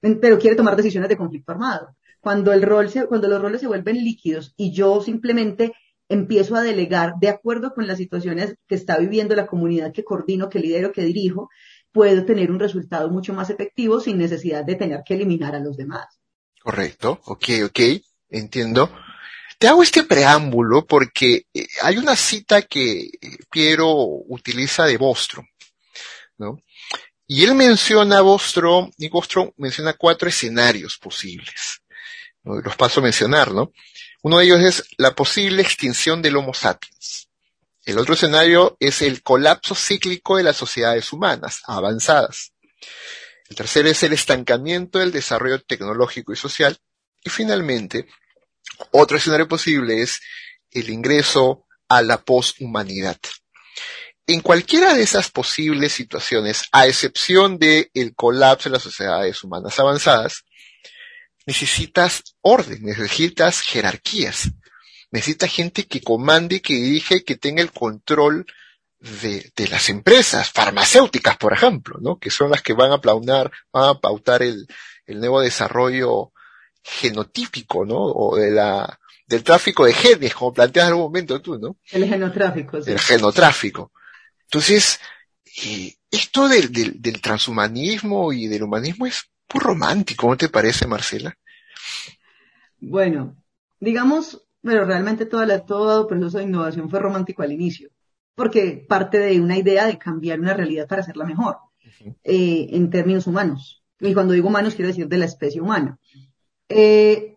Pero 0.00 0.38
quiere 0.38 0.56
tomar 0.56 0.74
decisiones 0.74 1.08
de 1.08 1.16
conflicto 1.16 1.52
armado. 1.52 1.96
Cuando 2.20 2.52
el 2.52 2.62
rol 2.62 2.90
se, 2.90 3.06
cuando 3.06 3.28
los 3.28 3.40
roles 3.40 3.60
se 3.60 3.68
vuelven 3.68 3.96
líquidos 3.96 4.52
y 4.56 4.72
yo 4.72 5.00
simplemente 5.00 5.72
empiezo 6.08 6.56
a 6.56 6.62
delegar 6.62 7.14
de 7.20 7.28
acuerdo 7.28 7.72
con 7.72 7.86
las 7.86 7.98
situaciones 7.98 8.56
que 8.66 8.74
está 8.74 8.98
viviendo 8.98 9.36
la 9.36 9.46
comunidad 9.46 9.92
que 9.92 10.02
coordino, 10.02 10.48
que 10.48 10.58
lidero, 10.58 10.90
que 10.90 11.04
dirijo, 11.04 11.50
puedo 11.92 12.24
tener 12.24 12.50
un 12.50 12.58
resultado 12.58 13.08
mucho 13.10 13.32
más 13.32 13.48
efectivo 13.48 14.00
sin 14.00 14.18
necesidad 14.18 14.64
de 14.64 14.74
tener 14.74 15.02
que 15.06 15.14
eliminar 15.14 15.54
a 15.54 15.60
los 15.60 15.76
demás. 15.76 16.18
Correcto, 16.60 17.20
ok, 17.26 17.44
ok, 17.66 17.80
entiendo. 18.28 18.90
Te 19.58 19.68
hago 19.68 19.82
este 19.82 20.02
preámbulo 20.02 20.86
porque 20.86 21.46
eh, 21.54 21.66
hay 21.82 21.96
una 21.96 22.16
cita 22.16 22.62
que 22.62 23.00
eh, 23.00 23.10
Piero 23.50 23.92
utiliza 23.94 24.84
de 24.84 24.96
Bostrom, 24.96 25.46
¿no? 26.38 26.60
Y 27.26 27.44
él 27.44 27.54
menciona 27.54 28.20
Bostrom, 28.20 28.90
y 28.98 29.08
Bostrom 29.08 29.50
menciona 29.56 29.94
cuatro 29.94 30.28
escenarios 30.28 30.98
posibles. 30.98 31.80
Los 32.42 32.76
paso 32.76 33.00
a 33.00 33.02
mencionar, 33.02 33.52
¿no? 33.52 33.72
Uno 34.22 34.38
de 34.38 34.44
ellos 34.44 34.60
es 34.60 34.84
la 34.98 35.14
posible 35.14 35.62
extinción 35.62 36.20
del 36.20 36.36
Homo 36.36 36.52
sapiens. 36.52 37.28
El 37.84 37.98
otro 37.98 38.14
escenario 38.14 38.76
es 38.80 39.02
el 39.02 39.22
colapso 39.22 39.74
cíclico 39.74 40.36
de 40.36 40.42
las 40.42 40.56
sociedades 40.56 41.12
humanas 41.12 41.62
avanzadas. 41.66 42.52
El 43.48 43.56
tercero 43.56 43.88
es 43.88 44.02
el 44.02 44.12
estancamiento 44.14 44.98
del 44.98 45.12
desarrollo 45.12 45.62
tecnológico 45.62 46.32
y 46.32 46.36
social. 46.36 46.78
Y 47.22 47.30
finalmente, 47.30 48.06
otro 48.90 49.16
escenario 49.16 49.48
posible 49.48 50.02
es 50.02 50.20
el 50.70 50.90
ingreso 50.90 51.66
a 51.88 52.02
la 52.02 52.22
poshumanidad. 52.22 53.18
En 54.26 54.40
cualquiera 54.40 54.94
de 54.94 55.02
esas 55.02 55.30
posibles 55.30 55.92
situaciones, 55.92 56.64
a 56.72 56.86
excepción 56.86 57.58
del 57.58 57.90
el 57.92 58.14
colapso 58.14 58.68
de 58.68 58.74
las 58.74 58.82
sociedades 58.82 59.44
humanas 59.44 59.78
avanzadas, 59.78 60.44
necesitas 61.46 62.36
orden, 62.40 62.82
necesitas 62.82 63.60
jerarquías. 63.60 64.50
Necesita 65.10 65.46
gente 65.46 65.86
que 65.86 66.00
comande, 66.00 66.62
que 66.62 66.74
dirige, 66.74 67.22
que 67.22 67.36
tenga 67.36 67.62
el 67.62 67.70
control 67.70 68.46
de, 68.98 69.52
las 69.70 69.90
empresas 69.90 70.50
farmacéuticas, 70.50 71.36
por 71.36 71.52
ejemplo, 71.52 71.98
¿no? 72.00 72.18
Que 72.18 72.30
son 72.30 72.50
las 72.50 72.62
que 72.62 72.72
van 72.72 72.92
a 72.92 73.00
pautar, 73.00 73.52
van 73.72 73.90
a 73.90 74.00
pautar 74.00 74.42
el 74.42 74.66
nuevo 75.06 75.40
desarrollo 75.42 76.32
genotípico, 76.84 77.84
¿no? 77.84 77.96
O 77.96 78.36
de 78.36 78.50
la, 78.50 79.00
del 79.26 79.42
tráfico 79.42 79.86
de 79.86 79.94
genes, 79.94 80.34
como 80.34 80.52
planteas 80.52 80.86
en 80.86 80.92
algún 80.92 81.06
momento 81.06 81.40
tú, 81.40 81.58
¿no? 81.58 81.78
El 81.90 82.06
genotráfico, 82.06 82.82
sí. 82.82 82.90
El 82.92 83.00
genotráfico. 83.00 83.90
Entonces, 84.42 85.00
eh, 85.64 85.94
esto 86.10 86.46
del, 86.48 86.70
del, 86.70 87.00
del, 87.00 87.20
transhumanismo 87.20 88.32
y 88.32 88.46
del 88.46 88.62
humanismo 88.62 89.06
es 89.06 89.30
muy 89.52 89.60
romántico, 89.60 90.28
¿no 90.28 90.36
te 90.36 90.48
parece, 90.48 90.86
Marcela? 90.86 91.36
Bueno, 92.80 93.36
digamos, 93.80 94.42
pero 94.62 94.84
realmente 94.84 95.26
toda 95.26 95.46
la, 95.46 95.64
todo 95.64 96.06
proceso 96.06 96.38
de 96.38 96.44
innovación 96.44 96.90
fue 96.90 97.00
romántico 97.00 97.42
al 97.42 97.52
inicio, 97.52 97.90
porque 98.34 98.84
parte 98.88 99.18
de 99.18 99.40
una 99.40 99.56
idea 99.56 99.86
de 99.86 99.98
cambiar 99.98 100.38
una 100.38 100.54
realidad 100.54 100.86
para 100.86 101.02
hacerla 101.02 101.24
mejor, 101.24 101.56
eh, 102.24 102.68
en 102.70 102.90
términos 102.90 103.26
humanos. 103.26 103.82
Y 104.00 104.12
cuando 104.12 104.34
digo 104.34 104.48
humanos 104.48 104.74
quiero 104.74 104.88
decir 104.88 105.08
de 105.08 105.18
la 105.18 105.24
especie 105.24 105.60
humana. 105.60 105.98
Eh, 106.68 107.36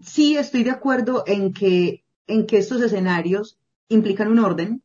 sí 0.00 0.36
estoy 0.36 0.64
de 0.64 0.70
acuerdo 0.70 1.24
en 1.26 1.52
que, 1.52 2.04
en 2.26 2.46
que 2.46 2.58
estos 2.58 2.80
escenarios 2.80 3.58
implican 3.88 4.28
un 4.28 4.38
orden, 4.38 4.82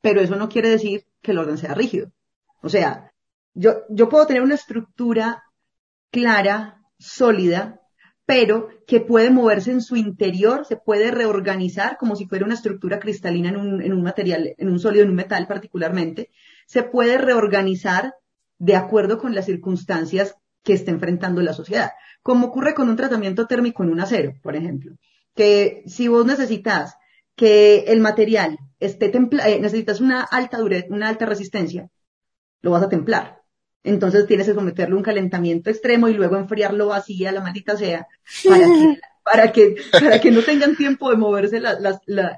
pero 0.00 0.20
eso 0.20 0.36
no 0.36 0.48
quiere 0.48 0.70
decir 0.70 1.06
que 1.22 1.32
el 1.32 1.38
orden 1.38 1.58
sea 1.58 1.74
rígido. 1.74 2.10
O 2.62 2.68
sea, 2.68 3.12
yo, 3.54 3.82
yo 3.88 4.08
puedo 4.08 4.26
tener 4.26 4.42
una 4.42 4.54
estructura 4.54 5.44
clara, 6.10 6.82
sólida, 6.98 7.80
pero 8.26 8.68
que 8.86 9.00
puede 9.00 9.30
moverse 9.30 9.72
en 9.72 9.80
su 9.80 9.96
interior, 9.96 10.64
se 10.64 10.76
puede 10.76 11.10
reorganizar 11.10 11.96
como 11.96 12.14
si 12.14 12.26
fuera 12.26 12.44
una 12.44 12.54
estructura 12.54 13.00
cristalina 13.00 13.48
en 13.48 13.56
un, 13.56 13.82
en 13.82 13.92
un 13.92 14.02
material, 14.02 14.54
en 14.56 14.68
un 14.68 14.78
sólido, 14.78 15.04
en 15.04 15.10
un 15.10 15.16
metal 15.16 15.46
particularmente, 15.48 16.30
se 16.66 16.84
puede 16.84 17.18
reorganizar 17.18 18.14
de 18.58 18.76
acuerdo 18.76 19.18
con 19.18 19.34
las 19.34 19.46
circunstancias 19.46 20.36
que 20.62 20.74
esté 20.74 20.90
enfrentando 20.90 21.40
la 21.42 21.52
sociedad. 21.52 21.92
Como 22.22 22.48
ocurre 22.48 22.74
con 22.74 22.88
un 22.88 22.96
tratamiento 22.96 23.46
térmico 23.46 23.82
en 23.82 23.90
un 23.90 24.00
acero, 24.00 24.34
por 24.42 24.56
ejemplo, 24.56 24.92
que 25.34 25.82
si 25.86 26.08
vos 26.08 26.26
necesitas 26.26 26.94
que 27.34 27.84
el 27.88 28.00
material 28.00 28.58
esté 28.78 29.08
templado, 29.08 29.48
eh, 29.48 29.60
necesitas 29.60 30.00
una 30.00 30.22
alta 30.22 30.58
dureza, 30.58 30.88
una 30.90 31.08
alta 31.08 31.26
resistencia, 31.26 31.88
lo 32.60 32.70
vas 32.72 32.82
a 32.82 32.88
templar. 32.88 33.40
Entonces 33.82 34.26
tienes 34.26 34.46
que 34.46 34.54
someterle 34.54 34.94
un 34.94 35.02
calentamiento 35.02 35.70
extremo 35.70 36.08
y 36.08 36.14
luego 36.14 36.36
enfriarlo 36.36 36.92
así 36.92 37.24
a 37.24 37.32
la 37.32 37.40
maldita 37.40 37.76
sea 37.76 38.06
para 38.46 38.66
que, 38.66 39.00
para 39.24 39.52
que, 39.52 39.76
para 39.90 40.20
que 40.20 40.30
no 40.30 40.42
tengan 40.42 40.76
tiempo 40.76 41.10
de 41.10 41.16
moverse 41.16 41.62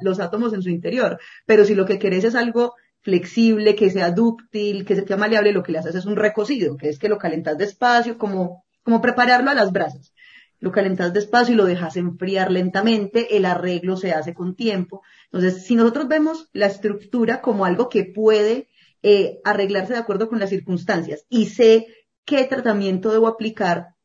los 0.01 0.21
átomos 0.21 0.53
en 0.53 0.63
su 0.63 0.71
interior. 0.71 1.19
Pero 1.47 1.65
si 1.65 1.75
lo 1.75 1.85
que 1.85 1.99
querés 1.99 2.25
es 2.25 2.37
algo 2.37 2.75
flexible, 3.03 3.75
que 3.75 3.91
sea 3.91 4.11
dúctil, 4.11 4.85
que 4.85 4.95
sea 4.97 5.17
maleable, 5.17 5.53
lo 5.53 5.63
que 5.63 5.73
le 5.73 5.79
haces 5.79 5.95
es 5.95 6.07
un 6.07 6.17
recocido, 6.17 6.77
que 6.77 6.89
es 6.89 6.99
que 6.99 7.09
lo 7.09 7.19
calentas 7.19 7.59
despacio, 7.59 8.17
como, 8.17 8.65
como 8.83 9.01
prepararlo 9.01 9.51
a 9.51 9.55
las 9.55 9.73
brasas. 9.73 10.15
Lo 10.61 10.71
calentas 10.71 11.13
despacio 11.13 11.55
y 11.55 11.57
lo 11.57 11.65
dejas 11.65 11.97
enfriar 11.97 12.53
lentamente, 12.53 13.37
el 13.37 13.45
arreglo 13.45 13.97
se 13.97 14.13
hace 14.13 14.33
con 14.33 14.55
tiempo. 14.55 15.03
Entonces, 15.25 15.67
si 15.67 15.75
nosotros 15.75 16.07
vemos 16.07 16.49
la 16.53 16.67
estructura 16.67 17.41
como 17.41 17.65
algo 17.65 17.89
que 17.89 18.05
puede 18.05 18.69
eh, 19.03 19.41
arreglarse 19.43 19.95
de 19.95 19.99
acuerdo 19.99 20.29
con 20.29 20.39
las 20.39 20.51
circunstancias 20.51 21.27
y 21.29 21.47
sé 21.47 21.89
qué 22.25 22.45
tratamiento 22.45 23.11
debo 23.11 23.27
aplicar, 23.27 23.97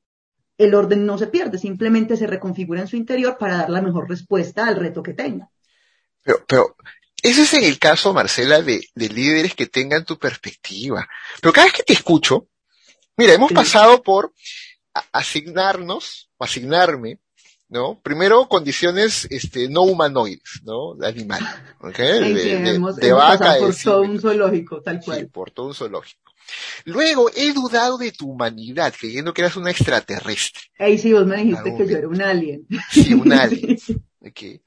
el 0.57 0.73
orden 0.73 1.05
no 1.05 1.19
se 1.19 1.27
pierde, 1.27 1.59
simplemente 1.59 2.17
se 2.17 2.25
reconfigura 2.25 2.81
en 2.81 2.87
su 2.87 2.95
interior 2.95 3.37
para 3.37 3.57
dar 3.57 3.69
la 3.69 3.83
mejor 3.83 4.09
respuesta 4.09 4.65
al 4.65 4.77
reto 4.77 5.03
que 5.03 5.13
tenga. 5.13 5.51
Pero, 6.23 6.39
pero 6.47 6.75
ese 7.23 7.43
es 7.43 7.53
en 7.53 7.63
el 7.63 7.79
caso, 7.79 8.13
Marcela, 8.13 8.61
de, 8.61 8.87
líderes 8.95 9.55
que 9.55 9.67
tengan 9.67 10.05
tu 10.05 10.17
perspectiva. 10.17 11.07
Pero 11.41 11.53
cada 11.53 11.65
vez 11.65 11.73
que 11.73 11.83
te 11.83 11.93
escucho, 11.93 12.47
mira, 13.15 13.33
hemos 13.33 13.51
pasado 13.51 14.03
por 14.03 14.33
asignarnos, 15.11 16.29
o 16.37 16.43
asignarme, 16.43 17.19
¿no? 17.69 17.99
Primero, 18.01 18.47
condiciones 18.47 19.27
este, 19.29 19.67
no 19.67 19.81
humanoides, 19.81 20.61
¿no? 20.63 20.95
De 20.95 21.07
animal, 21.07 21.43
¿ok? 21.79 21.97
De, 22.99 23.11
vaca. 23.11 23.57
Por 23.59 23.75
todo 23.75 24.01
un 24.01 24.19
zoológico, 24.19 24.81
tal 24.81 24.99
cual. 24.99 25.19
Sí, 25.19 25.25
por 25.25 25.51
todo 25.51 25.67
un 25.67 25.73
zoológico. 25.73 26.27
Luego, 26.85 27.29
he 27.35 27.51
dudado 27.51 27.97
de 27.97 28.11
tu 28.11 28.29
humanidad, 28.31 28.93
creyendo 28.97 29.33
que 29.33 29.41
eras 29.41 29.57
una 29.57 29.71
extraterrestre. 29.71 30.61
Ey, 30.77 30.97
sí, 30.97 31.11
vos 31.11 31.25
me 31.25 31.37
dijiste 31.37 31.75
que 31.75 31.87
yo 31.87 31.97
era 31.97 32.07
un 32.07 32.21
alien. 32.21 32.65
Sí, 32.89 33.13
un 33.13 33.33
alien. 33.33 33.77
okay. 34.21 34.61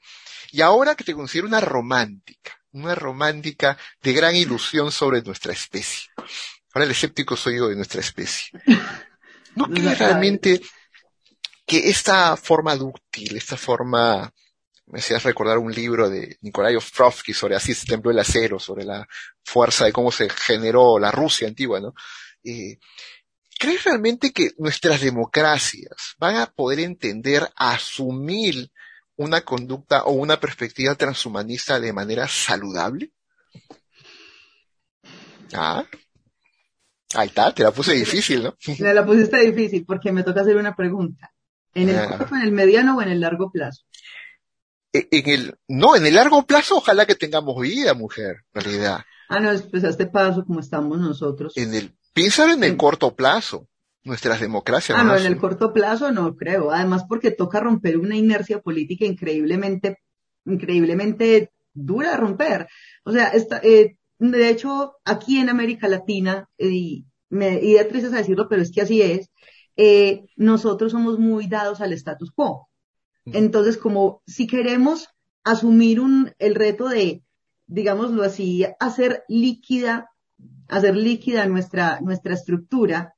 Y 0.51 0.61
ahora 0.61 0.95
que 0.95 1.03
te 1.03 1.13
considero 1.13 1.47
una 1.47 1.61
romántica, 1.61 2.51
una 2.73 2.95
romántica 2.95 3.77
de 4.01 4.13
gran 4.13 4.35
ilusión 4.35 4.91
sobre 4.91 5.21
nuestra 5.21 5.53
especie. 5.53 6.09
Ahora 6.73 6.85
el 6.85 6.91
escéptico 6.91 7.35
soy 7.35 7.57
yo 7.57 7.67
de 7.67 7.75
nuestra 7.75 8.01
especie. 8.01 8.51
¿No 9.55 9.65
crees 9.67 9.99
realmente 9.99 10.61
que 11.65 11.89
esta 11.89 12.35
forma 12.37 12.75
dúctil, 12.75 13.35
esta 13.35 13.57
forma, 13.57 14.33
me 14.87 14.99
hacías 14.99 15.23
recordar 15.23 15.57
un 15.57 15.71
libro 15.71 16.09
de 16.09 16.37
Nikolai 16.41 16.75
Ostrovsky 16.75 17.33
sobre 17.33 17.55
así 17.55 17.73
se 17.73 17.85
templó 17.85 18.11
el 18.11 18.19
acero, 18.19 18.59
sobre 18.59 18.85
la 18.85 19.07
fuerza 19.43 19.85
de 19.85 19.93
cómo 19.93 20.11
se 20.11 20.29
generó 20.29 20.99
la 20.99 21.11
Rusia 21.11 21.47
antigua, 21.47 21.79
¿no? 21.79 21.93
Eh, 22.43 22.77
¿Crees 23.59 23.83
realmente 23.83 24.31
que 24.31 24.51
nuestras 24.57 25.01
democracias 25.01 26.15
van 26.17 26.37
a 26.37 26.47
poder 26.47 26.79
entender, 26.79 27.47
asumir 27.55 28.71
una 29.21 29.41
conducta 29.41 30.03
o 30.03 30.13
una 30.13 30.39
perspectiva 30.39 30.95
transhumanista 30.95 31.79
de 31.79 31.93
manera 31.93 32.27
saludable? 32.27 33.11
Ah, 35.53 35.85
ahí 37.13 37.27
está, 37.27 37.53
te 37.53 37.63
la 37.63 37.71
puse 37.71 37.93
difícil, 37.93 38.43
¿no? 38.43 38.55
Me 38.79 38.93
la 38.93 39.05
pusiste 39.05 39.39
difícil 39.39 39.85
porque 39.85 40.11
me 40.11 40.23
toca 40.23 40.41
hacer 40.41 40.55
una 40.55 40.75
pregunta. 40.75 41.31
¿En 41.73 41.89
el 41.89 41.99
ah. 41.99 42.07
corto, 42.07 42.35
en 42.35 42.41
el 42.41 42.51
mediano 42.51 42.97
o 42.97 43.01
en 43.01 43.09
el 43.09 43.19
largo 43.21 43.51
plazo? 43.51 43.83
E, 44.93 45.07
en 45.11 45.29
el, 45.29 45.55
no, 45.67 45.95
en 45.95 46.05
el 46.05 46.15
largo 46.15 46.45
plazo 46.45 46.77
ojalá 46.77 47.05
que 47.05 47.15
tengamos 47.15 47.61
vida, 47.61 47.93
mujer, 47.93 48.43
en 48.53 48.61
realidad. 48.61 49.05
Ah, 49.29 49.39
no, 49.39 49.51
pues 49.69 49.83
a 49.83 49.89
este 49.89 50.07
paso 50.07 50.43
como 50.45 50.59
estamos 50.59 50.99
nosotros. 50.99 51.55
En 51.55 51.73
el, 51.73 51.95
piensa 52.13 52.51
en 52.51 52.63
el 52.63 52.75
corto 52.75 53.15
plazo 53.15 53.67
nuestras 54.03 54.39
democracias. 54.39 54.97
Ah, 54.99 55.03
no, 55.03 55.15
en 55.15 55.25
el 55.25 55.37
corto 55.37 55.73
plazo 55.73 56.11
no 56.11 56.35
creo. 56.35 56.71
Además 56.71 57.05
porque 57.07 57.31
toca 57.31 57.59
romper 57.59 57.97
una 57.97 58.15
inercia 58.15 58.59
política 58.61 59.05
increíblemente, 59.05 59.99
increíblemente 60.45 61.51
dura 61.73 62.11
de 62.11 62.17
romper. 62.17 62.67
O 63.03 63.11
sea, 63.11 63.29
esta, 63.29 63.59
eh, 63.63 63.97
de 64.19 64.49
hecho, 64.49 64.93
aquí 65.05 65.39
en 65.39 65.49
América 65.49 65.87
Latina, 65.87 66.47
y 66.57 67.05
me 67.29 67.59
y 67.61 67.75
da 67.75 67.87
tristeza 67.87 68.17
decirlo, 68.17 68.47
pero 68.49 68.61
es 68.61 68.71
que 68.71 68.81
así 68.81 69.01
es, 69.01 69.29
eh, 69.77 70.25
nosotros 70.35 70.91
somos 70.91 71.17
muy 71.17 71.47
dados 71.47 71.81
al 71.81 71.93
status 71.93 72.31
quo. 72.31 72.67
Entonces, 73.25 73.77
como 73.77 74.23
si 74.25 74.47
queremos 74.47 75.07
asumir 75.43 75.99
un, 75.99 76.33
el 76.39 76.55
reto 76.55 76.89
de, 76.89 77.23
digámoslo 77.67 78.23
así, 78.23 78.65
hacer 78.79 79.23
líquida, 79.27 80.09
hacer 80.67 80.95
líquida 80.95 81.45
nuestra, 81.45 81.99
nuestra 82.01 82.33
estructura, 82.33 83.13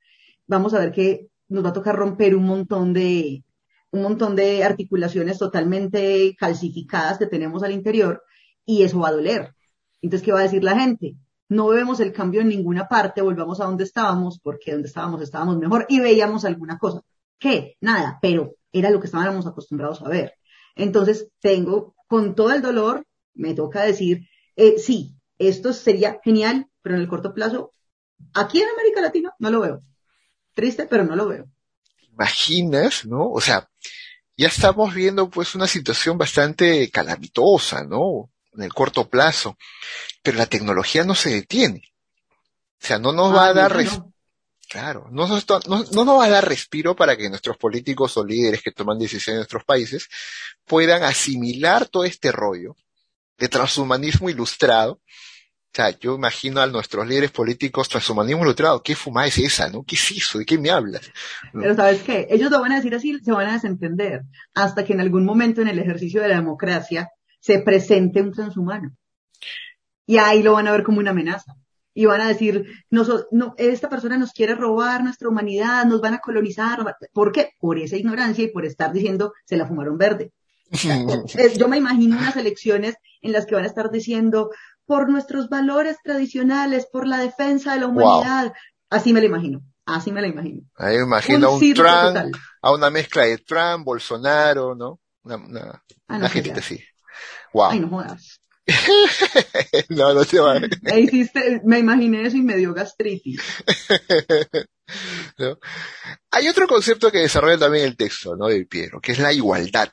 vamos 0.46 0.74
a 0.74 0.78
ver 0.78 0.92
que 0.92 1.28
nos 1.48 1.64
va 1.64 1.70
a 1.70 1.72
tocar 1.72 1.96
romper 1.96 2.34
un 2.34 2.44
montón 2.44 2.92
de, 2.92 3.44
un 3.90 4.02
montón 4.02 4.34
de 4.36 4.64
articulaciones 4.64 5.38
totalmente 5.38 6.34
calcificadas 6.38 7.18
que 7.18 7.26
tenemos 7.26 7.62
al 7.62 7.72
interior 7.72 8.22
y 8.64 8.82
eso 8.82 9.00
va 9.00 9.08
a 9.08 9.12
doler. 9.12 9.54
Entonces, 10.02 10.24
¿qué 10.24 10.32
va 10.32 10.40
a 10.40 10.44
decir 10.44 10.64
la 10.64 10.78
gente? 10.78 11.16
No 11.48 11.68
vemos 11.68 12.00
el 12.00 12.12
cambio 12.12 12.40
en 12.40 12.48
ninguna 12.48 12.88
parte, 12.88 13.22
volvamos 13.22 13.60
a 13.60 13.66
donde 13.66 13.84
estábamos, 13.84 14.40
porque 14.40 14.72
donde 14.72 14.88
estábamos 14.88 15.22
estábamos 15.22 15.58
mejor 15.58 15.86
y 15.88 16.00
veíamos 16.00 16.44
alguna 16.44 16.78
cosa. 16.78 17.02
¿Qué? 17.38 17.76
Nada, 17.80 18.18
pero 18.20 18.54
era 18.72 18.90
lo 18.90 19.00
que 19.00 19.06
estábamos 19.06 19.46
acostumbrados 19.46 20.02
a 20.02 20.08
ver. 20.08 20.34
Entonces, 20.74 21.28
tengo, 21.40 21.94
con 22.08 22.34
todo 22.34 22.52
el 22.52 22.62
dolor, 22.62 23.06
me 23.34 23.54
toca 23.54 23.82
decir, 23.82 24.26
eh, 24.56 24.78
sí, 24.78 25.14
esto 25.38 25.72
sería 25.72 26.18
genial, 26.24 26.66
pero 26.82 26.96
en 26.96 27.02
el 27.02 27.08
corto 27.08 27.32
plazo, 27.32 27.70
aquí 28.34 28.60
en 28.60 28.68
América 28.68 29.00
Latina, 29.00 29.34
no 29.38 29.50
lo 29.50 29.60
veo. 29.60 29.80
Triste, 30.54 30.86
pero 30.86 31.04
no 31.04 31.16
lo 31.16 31.28
veo. 31.28 31.46
Imaginas, 32.12 33.04
¿no? 33.04 33.30
O 33.30 33.40
sea, 33.40 33.68
ya 34.36 34.48
estamos 34.48 34.94
viendo 34.94 35.28
pues 35.28 35.54
una 35.54 35.66
situación 35.66 36.16
bastante 36.16 36.90
calamitosa, 36.90 37.84
¿no? 37.84 38.30
En 38.52 38.62
el 38.62 38.72
corto 38.72 39.08
plazo. 39.08 39.58
Pero 40.22 40.38
la 40.38 40.46
tecnología 40.46 41.04
no 41.04 41.14
se 41.14 41.30
detiene. 41.30 41.82
O 42.82 42.86
sea, 42.86 42.98
no 42.98 43.12
nos 43.12 43.34
va 43.34 43.46
a 43.46 43.54
dar 43.54 43.76
Claro, 44.68 45.06
no, 45.12 45.28
no, 45.28 45.40
no, 45.68 46.04
nos 46.04 46.18
va 46.18 46.24
a 46.24 46.30
dar 46.30 46.48
respiro 46.48 46.96
para 46.96 47.16
que 47.16 47.28
nuestros 47.28 47.56
políticos 47.56 48.16
o 48.16 48.24
líderes 48.24 48.62
que 48.62 48.72
toman 48.72 48.98
decisiones 48.98 49.28
en 49.28 49.36
nuestros 49.36 49.64
países 49.64 50.08
puedan 50.64 51.02
asimilar 51.04 51.86
todo 51.86 52.04
este 52.04 52.32
rollo 52.32 52.74
de 53.38 53.48
transhumanismo 53.48 54.30
ilustrado 54.30 55.00
o 55.74 55.76
sea, 55.76 55.90
yo 55.98 56.14
imagino 56.14 56.60
a 56.60 56.68
nuestros 56.68 57.04
líderes 57.04 57.32
políticos 57.32 57.88
transhumanismo 57.88 58.44
ilustrado, 58.44 58.80
¿qué 58.80 58.94
fumada 58.94 59.26
es 59.26 59.38
esa, 59.38 59.68
no? 59.68 59.82
¿Qué 59.82 59.96
es 59.96 60.12
eso? 60.12 60.38
¿De 60.38 60.46
qué 60.46 60.56
me 60.56 60.70
hablas? 60.70 61.10
Pero 61.52 61.74
¿sabes 61.74 62.00
qué? 62.04 62.28
Ellos 62.30 62.48
lo 62.52 62.60
van 62.60 62.70
a 62.70 62.76
decir 62.76 62.94
así, 62.94 63.18
se 63.18 63.32
van 63.32 63.48
a 63.48 63.54
desentender, 63.54 64.22
hasta 64.54 64.84
que 64.84 64.92
en 64.92 65.00
algún 65.00 65.24
momento 65.24 65.62
en 65.62 65.66
el 65.66 65.80
ejercicio 65.80 66.22
de 66.22 66.28
la 66.28 66.36
democracia 66.36 67.10
se 67.40 67.58
presente 67.58 68.22
un 68.22 68.30
transhumano. 68.30 68.92
Y 70.06 70.18
ahí 70.18 70.44
lo 70.44 70.52
van 70.52 70.68
a 70.68 70.72
ver 70.72 70.84
como 70.84 71.00
una 71.00 71.10
amenaza. 71.10 71.56
Y 71.92 72.06
van 72.06 72.20
a 72.20 72.28
decir, 72.28 72.66
no, 72.90 73.04
no, 73.32 73.56
esta 73.58 73.88
persona 73.88 74.16
nos 74.16 74.32
quiere 74.32 74.54
robar 74.54 75.02
nuestra 75.02 75.28
humanidad, 75.28 75.86
nos 75.86 76.00
van 76.00 76.14
a 76.14 76.20
colonizar. 76.20 76.84
¿Por 77.12 77.32
qué? 77.32 77.50
Por 77.58 77.80
esa 77.80 77.96
ignorancia 77.96 78.44
y 78.44 78.48
por 78.48 78.64
estar 78.64 78.92
diciendo, 78.92 79.32
se 79.44 79.56
la 79.56 79.66
fumaron 79.66 79.98
verde. 79.98 80.30
Yo 81.58 81.68
me 81.68 81.78
imagino 81.78 82.16
unas 82.16 82.36
elecciones 82.36 82.94
en 83.22 83.32
las 83.32 83.46
que 83.46 83.54
van 83.54 83.64
a 83.64 83.68
estar 83.68 83.90
diciendo, 83.90 84.50
por 84.86 85.08
nuestros 85.08 85.48
valores 85.48 85.96
tradicionales, 86.02 86.86
por 86.86 87.06
la 87.06 87.18
defensa 87.18 87.74
de 87.74 87.80
la 87.80 87.86
humanidad. 87.86 88.52
Así 88.90 89.12
me 89.12 89.20
lo 89.20 89.26
imagino. 89.26 89.62
Así 89.86 90.12
me 90.12 90.20
lo 90.20 90.26
imagino. 90.26 90.62
Ahí 90.76 90.96
me 90.96 91.02
imagino 91.04 91.52
un 91.52 91.62
a 91.62 91.74
Trump, 91.74 92.36
a 92.62 92.72
una 92.72 92.90
mezcla 92.90 93.24
de 93.24 93.38
Trump, 93.38 93.84
Bolsonaro, 93.84 94.74
¿no? 94.74 95.00
Una, 95.22 95.36
una, 95.36 95.82
ah, 96.08 96.16
una 96.16 96.28
gente 96.28 96.52
así. 96.52 96.82
Wow. 97.52 97.70
Ay, 97.70 97.80
no 97.80 97.88
jodas. 97.88 98.40
no, 99.90 100.14
no 100.14 100.24
te 100.24 100.40
va. 100.40 100.58
Me 100.82 101.00
hiciste, 101.00 101.60
me 101.64 101.78
imaginé 101.78 102.26
eso 102.26 102.36
y 102.36 102.42
me 102.42 102.56
dio 102.56 102.72
gastritis. 102.72 103.40
¿No? 105.38 105.58
Hay 106.30 106.48
otro 106.48 106.66
concepto 106.66 107.10
que 107.10 107.18
desarrolla 107.18 107.58
también 107.58 107.84
el 107.84 107.96
texto, 107.96 108.36
¿no? 108.36 108.48
De 108.48 108.64
Piero, 108.64 109.00
que 109.00 109.12
es 109.12 109.18
la 109.18 109.32
igualdad. 109.32 109.90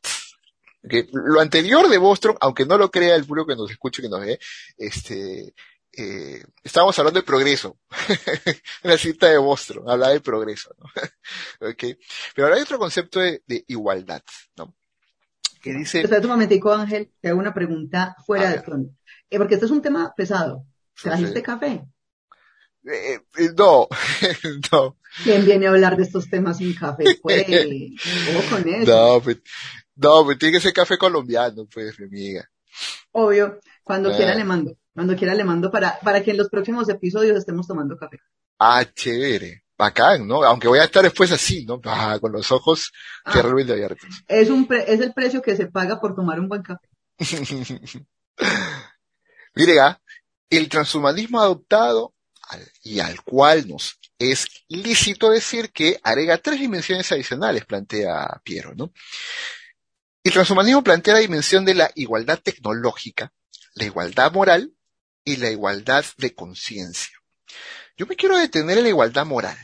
Que 0.88 1.08
lo 1.12 1.40
anterior 1.40 1.88
de 1.90 1.98
Bostrom, 1.98 2.36
aunque 2.42 2.66
no 2.66 2.78
lo 2.78 2.90
crea 2.90 3.16
el 3.16 3.26
público 3.26 3.48
que 3.48 3.56
nos 3.56 3.70
escuche, 3.70 4.02
que 4.02 4.10
nos 4.10 4.22
ve, 4.22 4.40
este, 4.78 5.54
eh, 5.94 6.44
estábamos 6.64 6.98
hablando 6.98 7.20
de 7.20 7.26
progreso. 7.26 7.78
la 8.84 8.98
cita 8.98 9.28
de 9.28 9.38
Bostrom, 9.38 9.88
hablaba 9.88 10.14
de 10.14 10.22
progreso, 10.22 10.76
¿no? 10.80 10.88
okay. 11.70 11.98
Pero 12.34 12.48
ahora 12.48 12.58
hay 12.58 12.64
otro 12.64 12.80
concepto 12.80 13.20
de, 13.20 13.42
igualdad, 13.68 14.24
¿no? 14.58 14.76
Que 15.62 15.74
dice... 15.74 16.02
Espera 16.02 16.22
un 16.22 16.30
momentico, 16.30 16.74
Ángel, 16.74 17.12
te 17.22 17.30
hago 17.30 17.40
una 17.40 17.54
pregunta 17.54 18.16
fuera 18.26 18.50
de 18.50 18.62
tono. 18.62 18.90
Eh, 19.30 19.38
porque 19.38 19.54
esto 19.54 19.68
es 19.68 19.72
un 19.72 19.82
tema 19.82 20.14
pesado. 20.16 20.66
¿Trajiste 21.02 21.44
café? 21.44 21.86
Eh, 22.84 23.20
eh, 23.38 23.50
no, 23.56 23.88
no. 24.72 24.98
¿Quién 25.24 25.46
viene 25.46 25.68
a 25.68 25.70
hablar 25.70 25.98
de 25.98 26.04
estos 26.04 26.30
temas 26.30 26.58
sin 26.58 26.74
café? 26.74 27.04
Pues, 27.22 27.46
con 28.50 28.68
eso. 28.68 28.92
No, 28.92 29.22
pues, 29.22 29.38
no, 29.96 30.26
me 30.26 30.36
tiene 30.36 30.56
que 30.56 30.62
ser 30.62 30.74
café 30.74 30.98
colombiano, 30.98 31.68
pues, 31.72 32.00
mi 32.00 32.06
amiga. 32.06 32.50
Obvio. 33.12 33.60
Cuando 33.84 34.16
quiera 34.16 34.36
le 34.36 34.44
mando. 34.44 34.78
Cuando 34.94 35.16
quiera 35.16 35.34
le 35.34 35.44
mando 35.44 35.72
para, 35.72 36.00
para 36.00 36.24
que 36.24 36.32
en 36.32 36.38
los 36.38 36.50
próximos 36.50 36.88
episodios 36.90 37.38
estemos 37.38 37.68
tomando 37.68 37.98
café. 37.98 38.20
Ah, 38.60 38.86
chévere. 38.86 39.64
Bacán, 39.78 40.28
¿no? 40.28 40.44
Aunque 40.44 40.68
voy 40.68 40.78
a 40.78 40.84
estar 40.84 41.04
después 41.04 41.32
así, 41.32 41.66
¿no? 41.66 41.82
Ah, 41.86 42.20
con 42.22 42.32
los 42.32 42.52
ojos 42.52 42.92
ah, 43.26 43.34
terriblemente 43.34 43.74
abiertos. 43.74 44.24
Es 44.28 44.52
un 44.52 44.68
es 44.70 45.00
el 45.00 45.12
precio 45.14 45.42
que 45.42 45.56
se 45.56 45.66
paga 45.66 46.00
por 46.00 46.14
tomar 46.14 46.40
un 46.40 46.48
buen 46.48 46.62
café. 46.62 46.88
Mire, 49.56 49.74
el 50.52 50.70
transhumanismo 50.70 51.42
adoptado 51.42 52.14
y 52.84 53.00
al 53.00 53.22
cual 53.24 53.68
nos 53.68 54.00
es 54.20 54.46
lícito 54.68 55.32
decir 55.32 55.72
que 55.72 56.00
agrega 56.04 56.38
tres 56.38 56.60
dimensiones 56.60 57.12
adicionales, 57.12 57.66
plantea 57.66 58.40
Piero, 58.44 58.74
¿no? 58.76 58.92
El 60.24 60.34
transhumanismo 60.34 60.84
plantea 60.84 61.16
la 61.16 61.20
dimensión 61.22 61.66
de 61.66 61.74
la 61.74 61.92
igualdad 61.96 62.40
tecnológica, 62.40 63.34
la 63.74 63.86
igualdad 63.86 64.32
moral 64.32 64.74
y 65.24 65.38
la 65.38 65.50
igualdad 65.50 66.06
de 66.18 66.36
conciencia. 66.36 67.18
Yo 67.98 68.06
me 68.06 68.16
quiero 68.16 68.38
detener 68.38 68.78
en 68.78 68.84
la 68.84 68.90
igualdad 68.90 69.26
moral, 69.26 69.58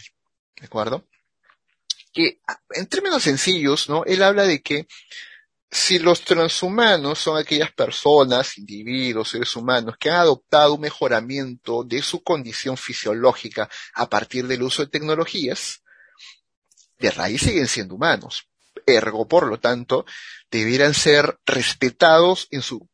¿de 0.60 0.66
acuerdo? 0.66 1.08
Que 2.12 2.40
en 2.72 2.88
términos 2.88 3.24
sencillos, 3.24 3.88
¿no? 3.88 4.04
Él 4.06 4.24
habla 4.24 4.44
de 4.44 4.64
que 4.64 4.88
si 5.70 6.00
los 6.00 6.22
transhumanos 6.22 7.20
son 7.20 7.38
aquellas 7.38 7.72
personas, 7.74 8.58
individuos, 8.58 9.30
seres 9.30 9.56
humanos 9.56 9.96
que 10.00 10.10
han 10.10 10.22
adoptado 10.22 10.76
un 10.76 10.82
mejoramiento 10.82 11.84
de 11.84 12.02
su 12.02 12.24
condición 12.24 12.78
fisiológica 12.78 13.70
a 13.94 14.10
partir 14.10 14.48
del 14.48 14.64
uso 14.64 14.84
de 14.84 14.90
tecnologías, 14.90 15.84
de 16.98 17.12
raíz 17.12 17.42
siguen 17.42 17.68
siendo 17.68 17.96
humanos. 17.96 18.48
Ergo, 18.88 19.28
por 19.28 19.48
lo 19.48 19.60
tanto, 19.60 20.06
debieran 20.50 20.94
ser 20.94 21.38
respetados 21.46 22.48
en 22.52 22.62
su 22.62 22.90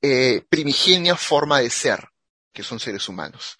eh, 0.00 0.42
primigenia 0.48 1.14
forma 1.16 1.60
de 1.60 1.70
ser, 1.70 2.08
que 2.52 2.62
son 2.62 2.80
seres 2.80 3.08
humanos. 3.08 3.58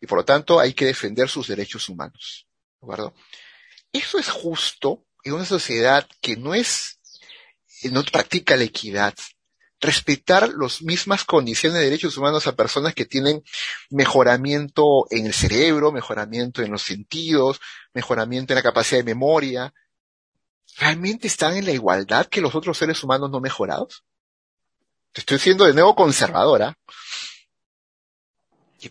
Y 0.00 0.06
por 0.06 0.18
lo 0.18 0.24
tanto, 0.24 0.58
hay 0.58 0.72
que 0.72 0.86
defender 0.86 1.28
sus 1.28 1.48
derechos 1.48 1.88
humanos. 1.88 2.46
¿De 2.80 2.86
acuerdo? 2.86 3.14
Eso 3.92 4.18
es 4.18 4.30
justo 4.30 5.04
en 5.24 5.34
una 5.34 5.44
sociedad 5.44 6.08
que 6.20 6.36
no 6.36 6.54
es, 6.54 7.00
no 7.90 8.02
practica 8.04 8.56
la 8.56 8.64
equidad, 8.64 9.14
respetar 9.80 10.48
las 10.56 10.80
mismas 10.82 11.24
condiciones 11.24 11.78
de 11.78 11.84
derechos 11.84 12.16
humanos 12.16 12.46
a 12.46 12.56
personas 12.56 12.94
que 12.94 13.04
tienen 13.04 13.42
mejoramiento 13.90 15.06
en 15.10 15.26
el 15.26 15.34
cerebro, 15.34 15.92
mejoramiento 15.92 16.62
en 16.62 16.70
los 16.70 16.82
sentidos, 16.82 17.60
mejoramiento 17.92 18.52
en 18.52 18.56
la 18.56 18.62
capacidad 18.62 19.00
de 19.00 19.04
memoria, 19.04 19.74
¿realmente 20.78 21.26
están 21.26 21.56
en 21.56 21.66
la 21.66 21.72
igualdad 21.72 22.26
que 22.26 22.40
los 22.40 22.54
otros 22.54 22.78
seres 22.78 23.02
humanos 23.02 23.30
no 23.30 23.40
mejorados? 23.40 24.04
Te 25.12 25.20
estoy 25.20 25.38
siendo 25.38 25.64
de 25.64 25.74
nuevo 25.74 25.94
conservadora. 25.94 26.78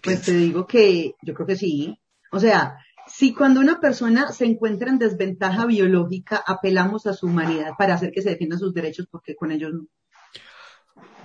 Pues 0.02 0.22
te 0.22 0.34
digo 0.34 0.66
que 0.66 1.16
yo 1.22 1.34
creo 1.34 1.48
que 1.48 1.56
sí. 1.56 2.00
O 2.32 2.40
sea, 2.40 2.78
si 3.08 3.34
cuando 3.34 3.60
una 3.60 3.80
persona 3.80 4.32
se 4.32 4.46
encuentra 4.46 4.90
en 4.90 5.00
desventaja 5.00 5.66
biológica, 5.66 6.44
apelamos 6.46 7.08
a 7.08 7.14
su 7.14 7.28
humanidad 7.28 7.72
para 7.78 7.96
hacer 7.96 8.12
que 8.12 8.22
se 8.22 8.30
defiendan 8.30 8.60
sus 8.60 8.74
derechos, 8.74 9.08
porque 9.10 9.36
con 9.36 9.52
ellos 9.52 9.72
no. 9.74 9.88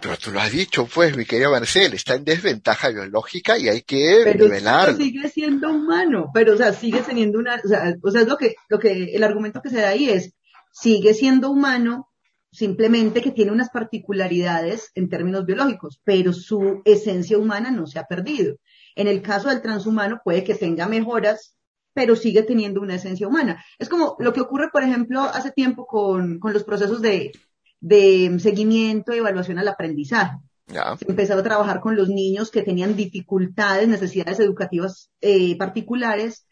Pero 0.01 0.17
tú 0.19 0.31
lo 0.31 0.41
has 0.41 0.53
dicho, 0.53 0.87
pues, 0.87 1.17
mi 1.17 1.25
querido 1.25 1.51
Marcel, 1.51 1.95
está 1.95 2.15
en 2.15 2.25
desventaja 2.25 2.91
biológica 2.91 3.59
y 3.59 3.69
hay 3.69 3.83
que 3.83 4.23
Pero 4.25 4.97
sigue 4.97 5.29
siendo 5.29 5.71
humano, 5.71 6.31
pero, 6.35 6.55
o 6.55 6.57
sea, 6.57 6.73
sigue 6.73 7.01
teniendo 7.01 7.39
una, 7.39 7.61
o 7.65 7.69
sea, 7.69 7.95
o 8.03 8.11
sea, 8.11 8.23
es 8.23 8.29
lo 8.29 8.37
que, 8.37 8.57
lo 8.69 8.79
que, 8.79 9.15
el 9.15 9.25
argumento 9.25 9.63
que 9.63 9.71
se 9.71 9.81
da 9.81 9.89
ahí 9.89 10.11
es, 10.11 10.35
sigue 10.79 11.15
siendo 11.15 11.51
humano, 11.51 12.11
simplemente 12.51 13.23
que 13.23 13.31
tiene 13.31 13.53
unas 13.53 13.71
particularidades 13.71 14.91
en 14.95 15.09
términos 15.09 15.47
biológicos, 15.47 16.01
pero 16.05 16.33
su 16.33 16.83
esencia 16.85 17.39
humana 17.39 17.71
no 17.71 17.87
se 17.87 17.99
ha 17.99 18.05
perdido. 18.05 18.57
En 18.95 19.09
el 19.09 19.23
caso 19.23 19.49
del 19.49 19.63
transhumano 19.63 20.21
puede 20.23 20.45
que 20.45 20.55
tenga 20.55 20.87
mejoras, 20.87 21.57
pero 21.95 22.15
sigue 22.15 22.43
teniendo 22.43 22.83
una 22.83 22.97
esencia 22.97 23.27
humana. 23.27 23.65
Es 23.79 23.89
como 23.89 24.17
lo 24.19 24.33
que 24.35 24.43
ocurre, 24.43 24.69
por 24.71 24.83
ejemplo, 24.83 25.23
hace 25.23 25.51
tiempo 25.51 25.87
con, 25.87 26.39
con 26.39 26.53
los 26.53 26.65
procesos 26.65 27.01
de, 27.01 27.33
de 27.81 28.37
seguimiento 28.39 29.15
y 29.15 29.19
evaluación 29.19 29.59
al 29.59 29.69
aprendizaje. 29.69 30.37
Se 30.67 31.09
empezó 31.09 31.35
a 31.35 31.43
trabajar 31.43 31.81
con 31.81 31.97
los 31.97 32.09
niños 32.09 32.51
que 32.51 32.63
tenían 32.63 32.97
dificultades, 32.97 33.89
necesidades 33.89 34.41
educativas 34.41 35.11
eh, 35.21 35.57
particulares 35.57 36.47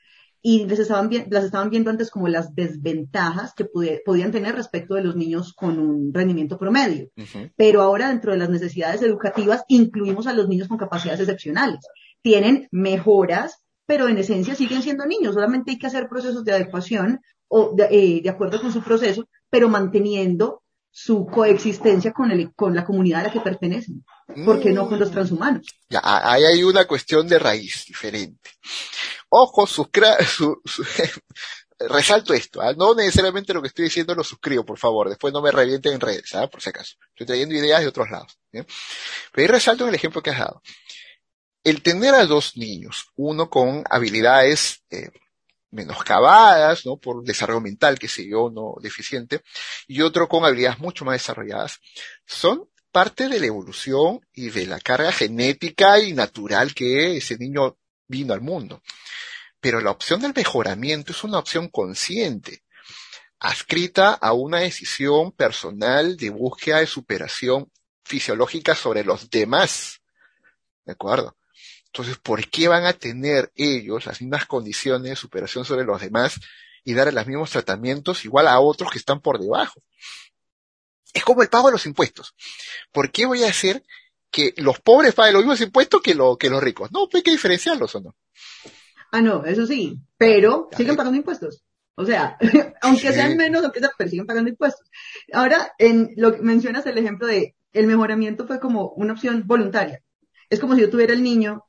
y 0.47 0.67
les 0.67 0.79
estaban 0.79 1.09
las 1.31 1.45
estaban 1.45 1.71
viendo 1.71 1.89
antes 1.89 2.11
como 2.11 2.29
las 2.29 2.55
desventajas 2.55 3.55
que 3.55 3.65
podían 4.05 4.31
tener 4.31 4.55
respecto 4.55 4.95
de 4.95 5.03
los 5.03 5.17
niños 5.17 5.55
con 5.55 5.79
un 5.79 6.13
rendimiento 6.13 6.59
promedio. 6.59 7.09
Pero 7.57 7.81
ahora 7.81 8.09
dentro 8.09 8.31
de 8.31 8.37
las 8.37 8.51
necesidades 8.51 9.01
educativas 9.01 9.65
incluimos 9.69 10.27
a 10.27 10.35
los 10.35 10.47
niños 10.47 10.69
con 10.69 10.77
capacidades 10.77 11.21
excepcionales. 11.21 11.81
Tienen 12.21 12.69
mejoras, 12.71 13.65
pero 13.87 14.07
en 14.07 14.19
esencia 14.19 14.55
siguen 14.55 14.83
siendo 14.83 15.07
niños. 15.07 15.33
Solamente 15.33 15.71
hay 15.71 15.79
que 15.79 15.87
hacer 15.87 16.09
procesos 16.11 16.45
de 16.45 16.53
adecuación 16.53 17.21
o 17.49 17.73
de 17.75 17.89
eh, 17.91 18.29
acuerdo 18.29 18.61
con 18.61 18.71
su 18.71 18.83
proceso, 18.83 19.27
pero 19.49 19.71
manteniendo 19.71 20.63
su 20.91 21.25
coexistencia 21.25 22.13
con, 22.13 22.31
el, 22.31 22.53
con 22.53 22.75
la 22.75 22.85
comunidad 22.85 23.21
a 23.21 23.25
la 23.25 23.33
que 23.33 23.41
pertenecen. 23.41 24.05
¿Por 24.27 24.61
qué 24.61 24.71
no 24.71 24.89
con 24.89 24.99
los 24.99 25.11
mm. 25.11 25.13
transhumanos? 25.13 25.67
Ya, 25.89 26.01
ahí 26.03 26.45
hay 26.45 26.65
una 26.65 26.87
cuestión 26.87 27.29
de 27.29 27.39
raíz 27.39 27.85
diferente. 27.87 28.51
Ojo, 29.29 29.67
resalto 31.79 32.33
esto, 32.33 32.63
¿ah? 32.63 32.73
no 32.77 32.95
necesariamente 32.95 33.53
lo 33.53 33.61
que 33.61 33.69
estoy 33.69 33.87
diciendo 33.87 34.15
lo 34.15 34.25
suscribo, 34.25 34.65
por 34.65 34.79
favor, 34.79 35.09
después 35.09 35.35
no 35.35 35.43
me 35.43 35.51
revienten 35.51 35.95
en 35.95 36.01
redes, 36.01 36.35
¿ah? 36.35 36.49
por 36.49 36.63
si 36.63 36.71
acaso. 36.71 36.97
Estoy 37.09 37.27
trayendo 37.27 37.55
ideas 37.55 37.81
de 37.81 37.89
otros 37.89 38.11
lados. 38.11 38.39
Pero 38.51 38.67
ahí 39.37 39.47
resalto 39.47 39.85
en 39.85 39.91
el 39.91 39.95
ejemplo 39.97 40.23
que 40.23 40.31
has 40.31 40.39
dado. 40.39 40.63
El 41.63 41.83
tener 41.83 42.15
a 42.15 42.27
dos 42.27 42.57
niños, 42.57 43.11
uno 43.17 43.51
con 43.51 43.85
habilidades 43.91 44.85
eh, 44.91 45.11
menoscabadas, 45.71 46.87
¿no? 46.87 46.97
Por 46.97 47.25
desarrollo 47.25 47.61
mental, 47.61 47.99
que 47.99 48.09
sé 48.09 48.29
yo, 48.29 48.51
no 48.51 48.75
deficiente, 48.81 49.43
y 49.87 50.03
otro 50.03 50.29
con 50.29 50.45
habilidades 50.45 50.79
mucho 50.79 51.05
más 51.05 51.15
desarrolladas, 51.15 51.81
son 52.27 52.69
parte 52.95 53.29
de 53.29 53.41
la 53.41 53.47
evolución 53.47 54.21
y 54.33 54.51
de 54.51 54.67
la 54.67 54.79
carga 54.79 55.11
genética 55.11 55.99
y 55.99 56.13
natural 56.13 56.75
que 56.75 57.17
ese 57.17 57.37
niño 57.37 57.77
vino 58.07 58.33
al 58.33 58.41
mundo. 58.41 58.83
Pero 59.59 59.81
la 59.81 59.91
opción 59.91 60.21
del 60.21 60.33
mejoramiento 60.33 61.11
es 61.11 61.25
una 61.25 61.41
opción 61.41 61.69
consciente, 61.71 62.63
adscrita 63.41 64.13
a 64.13 64.33
una 64.33 64.61
decisión 64.61 65.33
personal 65.33 66.17
de 66.17 66.31
búsqueda 66.31 66.79
de 66.79 66.87
superación 66.87 67.69
fisiológica 68.05 68.77
sobre 68.77 69.03
los 69.03 69.29
demás. 69.29 70.01
¿De 70.85 70.93
acuerdo? 70.93 71.37
Entonces, 71.87 72.17
¿por 72.19 72.49
qué 72.49 72.69
van 72.69 72.85
a 72.87 72.93
tener 72.93 73.51
ellos 73.57 74.07
las 74.07 74.21
mismas 74.21 74.47
condiciones 74.47 75.11
de 75.11 75.17
superación 75.17 75.65
sobre 75.65 75.85
los 75.85 76.01
demás 76.01 76.39
y 76.85 76.95
dar 76.95 77.13
los 77.13 77.27
mismos 77.27 77.51
tratamientos 77.51 78.25
igual 78.25 78.47
a 78.47 78.61
otros 78.61 78.93
que 78.93 78.99
están 78.99 79.21
por 79.21 79.41
debajo? 79.41 79.83
Es 81.15 81.25
como 81.25 81.43
el 81.43 81.49
pago 81.49 81.69
de 81.69 81.73
los 81.73 81.87
impuestos. 81.87 82.35
¿Por 82.93 83.11
qué 83.11 83.25
voy 83.25 83.45
a 83.45 83.49
hacer 83.49 83.83
que 84.31 84.53
los 84.59 84.81
pobres 84.81 85.15
paguen 85.15 85.35
los 85.35 85.45
mismos 85.45 85.61
impuestos 85.63 86.03
que, 86.03 86.15
lo, 86.15 86.37
que 86.37 86.51
los 86.51 86.63
ricos? 86.63 86.93
No, 86.93 87.09
pues 87.09 87.21
hay 87.21 87.23
que 87.23 87.31
diferenciarlos 87.31 87.95
o 87.95 88.01
no. 88.01 88.17
Ah, 89.13 89.23
no, 89.23 89.45
eso 89.45 89.67
sí, 89.67 89.99
pero 90.19 90.69
siguen 90.77 90.97
pagando 90.97 91.17
impuestos. 91.17 91.63
O 91.95 92.05
sea, 92.05 92.37
aunque 92.83 93.13
sean 93.13 93.37
menos, 93.37 93.63
aunque 93.63 93.79
sean, 93.79 93.93
pero 93.97 94.11
siguen 94.11 94.27
pagando 94.27 94.51
impuestos. 94.51 94.87
Ahora, 95.33 95.73
en 95.79 96.11
lo 96.17 96.35
que 96.35 96.43
mencionas 96.43 96.85
el 96.87 96.99
ejemplo 96.99 97.27
de 97.27 97.55
el 97.73 97.87
mejoramiento 97.87 98.47
fue 98.47 98.59
como 98.59 98.91
una 98.91 99.13
opción 99.13 99.45
voluntaria. 99.47 100.03
Es 100.51 100.61
como 100.61 100.75
si 100.75 100.83
yo 100.83 100.91
tuviera 100.91 101.13
el 101.13 101.23
niño 101.23 101.65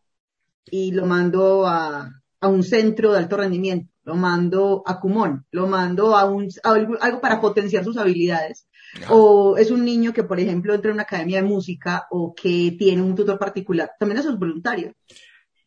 y 0.65 0.91
lo 0.91 1.05
mando 1.05 1.67
a, 1.67 2.11
a 2.39 2.47
un 2.47 2.63
centro 2.63 3.11
de 3.11 3.19
alto 3.19 3.37
rendimiento, 3.37 3.91
lo 4.03 4.15
mando 4.15 4.83
a 4.85 4.99
Cumón, 4.99 5.45
lo 5.51 5.67
mando 5.67 6.15
a, 6.15 6.25
un, 6.25 6.47
algo, 6.63 7.21
para 7.21 7.41
potenciar 7.41 7.83
sus 7.83 7.97
habilidades. 7.97 8.67
O 9.09 9.57
es 9.57 9.71
un 9.71 9.83
niño 9.83 10.13
que, 10.13 10.23
por 10.23 10.39
ejemplo, 10.39 10.73
entra 10.73 10.89
en 10.89 10.95
una 10.95 11.03
academia 11.03 11.41
de 11.41 11.47
música 11.47 12.07
o 12.11 12.33
que 12.33 12.75
tiene 12.77 13.01
un 13.01 13.15
tutor 13.15 13.37
particular. 13.37 13.91
También 13.99 14.19
eso 14.19 14.29
es 14.29 14.39
voluntario. 14.39 14.93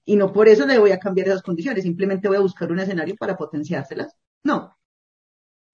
Y 0.04 0.16
no 0.16 0.32
por 0.32 0.48
eso 0.48 0.66
le 0.66 0.78
voy 0.78 0.92
a 0.92 0.98
cambiar 0.98 1.28
esas 1.28 1.42
condiciones, 1.42 1.84
simplemente 1.84 2.28
voy 2.28 2.38
a 2.38 2.40
buscar 2.40 2.72
un 2.72 2.80
escenario 2.80 3.14
para 3.16 3.36
potenciárselas. 3.36 4.14
No. 4.42 4.74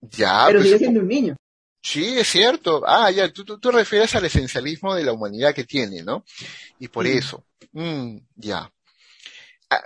Ya. 0.00 0.44
Pero 0.46 0.58
pues, 0.58 0.66
sigue 0.66 0.78
siendo 0.78 1.00
un 1.00 1.08
niño. 1.08 1.36
Sí, 1.80 2.18
es 2.18 2.28
cierto. 2.28 2.82
Ah, 2.86 3.10
ya, 3.10 3.32
tú, 3.32 3.44
tú, 3.44 3.70
refieres 3.70 4.14
al 4.16 4.24
esencialismo 4.24 4.94
de 4.94 5.04
la 5.04 5.12
humanidad 5.12 5.54
que 5.54 5.64
tiene, 5.64 6.02
¿no? 6.02 6.24
Y 6.78 6.88
por 6.88 7.06
eso. 7.06 7.44
Mm, 7.72 8.16
ya 8.36 8.70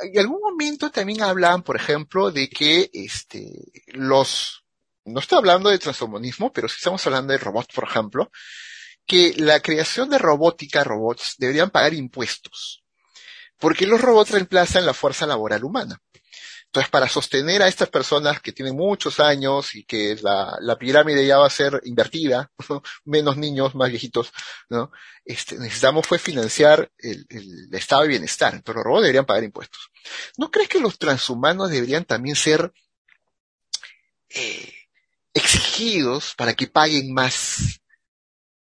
en 0.03 0.19
algún 0.19 0.41
momento 0.41 0.91
también 0.91 1.23
hablan, 1.23 1.63
por 1.63 1.77
ejemplo, 1.77 2.31
de 2.31 2.49
que 2.49 2.91
este, 2.93 3.71
los, 3.89 4.65
no 5.09 5.21
estoy 5.21 5.39
hablando 5.39 5.71
de 5.71 5.79
transhumanismo, 5.79 6.53
pero 6.53 6.69
sí 6.69 6.77
estamos 6.79 7.07
hablando 7.07 7.33
de 7.33 7.39
robots, 7.39 7.75
por 7.75 7.85
ejemplo, 7.85 8.31
que 9.07 9.35
la 9.37 9.61
creación 9.61 10.11
de 10.11 10.19
robótica, 10.19 10.85
robots, 10.85 11.37
deberían 11.39 11.71
pagar 11.71 11.95
impuestos. 11.95 12.85
Porque 13.59 13.87
los 13.87 14.01
robots 14.01 14.31
reemplazan 14.31 14.87
la 14.87 14.95
fuerza 14.95 15.27
laboral 15.27 15.65
humana. 15.65 16.01
Entonces, 16.69 16.91
para 16.91 17.09
sostener 17.09 17.63
a 17.63 17.69
estas 17.69 17.89
personas 17.89 18.41
que 18.43 18.53
tienen 18.53 18.77
muchos 18.77 19.21
años 19.21 19.75
y 19.75 19.85
que 19.85 20.17
la, 20.21 20.77
pirámide 20.79 21.27
ya 21.27 21.39
va 21.39 21.47
a 21.47 21.51
ser 21.51 21.81
invertida, 21.85 22.53
menos 23.07 23.39
niños, 23.39 23.75
más 23.75 23.89
viejitos, 23.89 24.31
¿no? 24.69 24.93
Este, 25.25 25.57
necesitamos 25.57 26.07
fue 26.07 26.19
financiar 26.19 26.93
el, 26.99 27.27
estado 27.73 28.03
de 28.03 28.09
bienestar. 28.09 28.55
Entonces, 28.55 28.77
los 28.77 28.85
robots 28.85 29.03
deberían 29.05 29.25
pagar 29.25 29.45
impuestos. 29.45 29.91
¿No 30.37 30.51
crees 30.51 30.69
que 30.69 30.81
los 30.81 30.99
transhumanos 30.99 31.71
deberían 31.71 32.05
también 32.05 32.37
ser 32.37 32.71
eh, 34.29 34.78
exigidos 35.39 36.35
para 36.37 36.55
que 36.55 36.67
paguen 36.67 37.13
más 37.13 37.81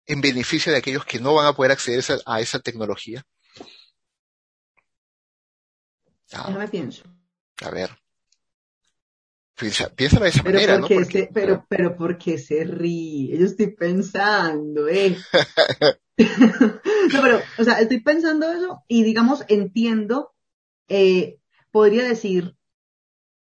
en 0.06 0.20
beneficio 0.20 0.72
de 0.72 0.78
aquellos 0.78 1.04
que 1.04 1.20
no 1.20 1.34
van 1.34 1.46
a 1.46 1.52
poder 1.52 1.72
acceder 1.72 2.02
a 2.26 2.40
esa, 2.40 2.58
tecnología? 2.58 3.24
No 6.48 6.58
me 6.58 6.68
pienso. 6.68 7.04
A 7.62 7.70
ver. 7.70 7.90
Piensa, 9.54 9.92
de 9.94 10.06
esa 10.06 10.42
manera, 10.42 10.78
¿no? 10.78 10.88
Porque, 10.88 11.28
pero, 11.32 11.66
pero 11.68 11.96
porque 11.96 12.38
se 12.38 12.64
ríe. 12.64 13.36
Yo 13.36 13.44
estoy 13.44 13.68
pensando, 13.74 14.88
eh. 14.88 15.18
no, 16.18 17.22
pero, 17.22 17.42
o 17.58 17.64
sea, 17.64 17.80
estoy 17.80 18.00
pensando 18.00 18.50
eso 18.50 18.82
y 18.88 19.02
digamos, 19.02 19.44
entiendo, 19.48 20.32
eh, 20.88 21.40
podría 21.70 22.04
decir, 22.04 22.56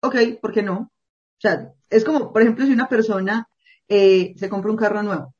ok, 0.01 0.17
¿por 0.41 0.53
qué 0.53 0.63
no? 0.63 0.91
O 1.39 1.41
sea, 1.41 1.73
es 1.91 2.05
como, 2.05 2.33
por 2.33 2.43
ejemplo, 2.43 2.65
si 2.65 2.73
una 2.73 2.89
persona 2.89 3.49
eh, 3.89 4.35
se 4.37 4.49
compra 4.49 4.71
un 4.71 4.77
carro 4.77 5.03
nuevo, 5.03 5.35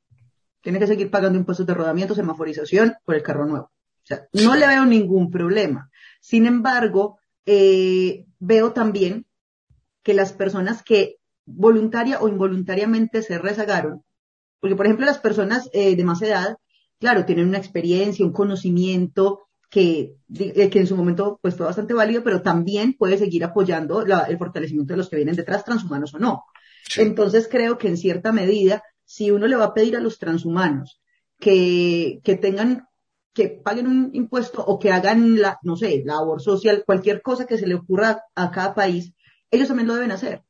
tiene 0.61 0.79
que 0.79 0.87
seguir 0.87 1.09
pagando 1.09 1.39
impuestos 1.39 1.65
de 1.65 1.73
rodamiento, 1.73 2.15
semaforización 2.15 2.95
por 3.05 3.15
el 3.15 3.23
carro 3.23 3.45
nuevo. 3.45 3.65
O 3.65 4.05
sea, 4.05 4.27
no 4.33 4.55
le 4.55 4.67
veo 4.67 4.85
ningún 4.85 5.31
problema. 5.31 5.89
Sin 6.21 6.45
embargo, 6.45 7.19
eh, 7.45 8.25
veo 8.39 8.73
también 8.73 9.25
que 10.03 10.13
las 10.13 10.33
personas 10.33 10.83
que 10.83 11.17
voluntaria 11.45 12.19
o 12.19 12.27
involuntariamente 12.27 13.21
se 13.21 13.37
rezagaron. 13.37 14.03
Porque, 14.59 14.75
por 14.75 14.85
ejemplo, 14.85 15.05
las 15.05 15.19
personas 15.19 15.69
eh, 15.73 15.95
de 15.95 16.03
más 16.03 16.21
edad, 16.21 16.57
claro, 16.99 17.25
tienen 17.25 17.47
una 17.47 17.57
experiencia, 17.57 18.25
un 18.25 18.33
conocimiento 18.33 19.46
que, 19.69 20.15
eh, 20.33 20.69
que 20.69 20.79
en 20.79 20.87
su 20.87 20.95
momento 20.95 21.39
pues 21.41 21.55
fue 21.55 21.65
bastante 21.65 21.93
válido, 21.93 22.23
pero 22.23 22.41
también 22.41 22.93
puede 22.93 23.17
seguir 23.17 23.43
apoyando 23.43 24.01
el 24.01 24.37
fortalecimiento 24.37 24.93
de 24.93 24.97
los 24.97 25.09
que 25.09 25.17
vienen 25.17 25.35
detrás, 25.35 25.65
transhumanos 25.65 26.13
o 26.13 26.19
no. 26.19 26.43
Entonces 26.95 27.47
creo 27.51 27.77
que 27.77 27.89
en 27.89 27.97
cierta 27.97 28.31
medida, 28.31 28.83
si 29.03 29.31
uno 29.31 29.47
le 29.47 29.55
va 29.55 29.65
a 29.65 29.73
pedir 29.73 29.97
a 29.97 30.01
los 30.01 30.19
transhumanos 30.19 31.01
que, 31.39 32.21
que 32.23 32.37
tengan, 32.37 32.87
que 33.33 33.49
paguen 33.49 33.87
un 33.87 34.09
impuesto 34.13 34.63
o 34.63 34.79
que 34.79 34.91
hagan 34.91 35.41
la, 35.41 35.59
no 35.63 35.75
sé, 35.75 36.01
labor 36.05 36.41
social, 36.41 36.83
cualquier 36.85 37.21
cosa 37.21 37.45
que 37.45 37.57
se 37.57 37.67
le 37.67 37.75
ocurra 37.75 38.21
a 38.35 38.51
cada 38.51 38.73
país, 38.73 39.13
ellos 39.51 39.67
también 39.67 39.87
lo 39.87 39.95
deben 39.95 40.11
hacer. 40.11 40.43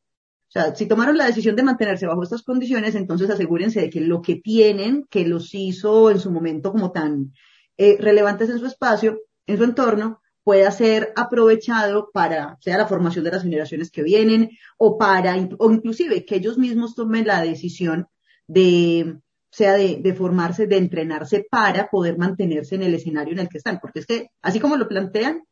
O 0.49 0.51
sea, 0.51 0.75
si 0.75 0.85
tomaron 0.85 1.17
la 1.17 1.25
decisión 1.25 1.57
de 1.57 1.63
mantenerse 1.63 2.07
bajo 2.07 2.23
estas 2.23 2.43
condiciones, 2.43 2.95
entonces 2.95 3.29
asegúrense 3.29 3.81
de 3.81 3.89
que 3.89 3.99
lo 3.99 4.21
que 4.21 4.35
tienen, 4.37 5.05
que 5.09 5.27
los 5.27 5.53
hizo 5.53 6.09
en 6.09 6.19
su 6.19 6.31
momento 6.31 6.71
como 6.71 6.91
tan 6.91 7.33
eh, 7.77 7.97
relevantes 7.99 8.49
en 8.49 8.59
su 8.59 8.65
espacio, 8.65 9.21
en 9.45 9.57
su 9.57 9.63
entorno, 9.63 10.21
pueda 10.43 10.71
ser 10.71 11.11
aprovechado 11.15 12.09
para, 12.13 12.57
sea 12.61 12.77
la 12.77 12.87
formación 12.87 13.25
de 13.25 13.31
las 13.31 13.43
generaciones 13.43 13.91
que 13.91 14.03
vienen, 14.03 14.51
o 14.77 14.97
para, 14.97 15.35
o 15.59 15.71
inclusive 15.71 16.25
que 16.25 16.35
ellos 16.35 16.57
mismos 16.57 16.95
tomen 16.95 17.27
la 17.27 17.41
decisión 17.41 18.07
de, 18.47 19.19
sea 19.51 19.73
de, 19.73 19.97
de, 20.01 20.13
formarse, 20.13 20.67
de 20.67 20.77
entrenarse 20.77 21.45
para 21.49 21.89
poder 21.89 22.17
mantenerse 22.17 22.75
en 22.75 22.83
el 22.83 22.93
escenario 22.93 23.33
en 23.33 23.39
el 23.39 23.49
que 23.49 23.57
están. 23.57 23.79
Porque 23.81 23.99
es 23.99 24.05
que, 24.05 24.29
así 24.41 24.59
como 24.59 24.77
lo 24.77 24.87
plantean, 24.87 25.43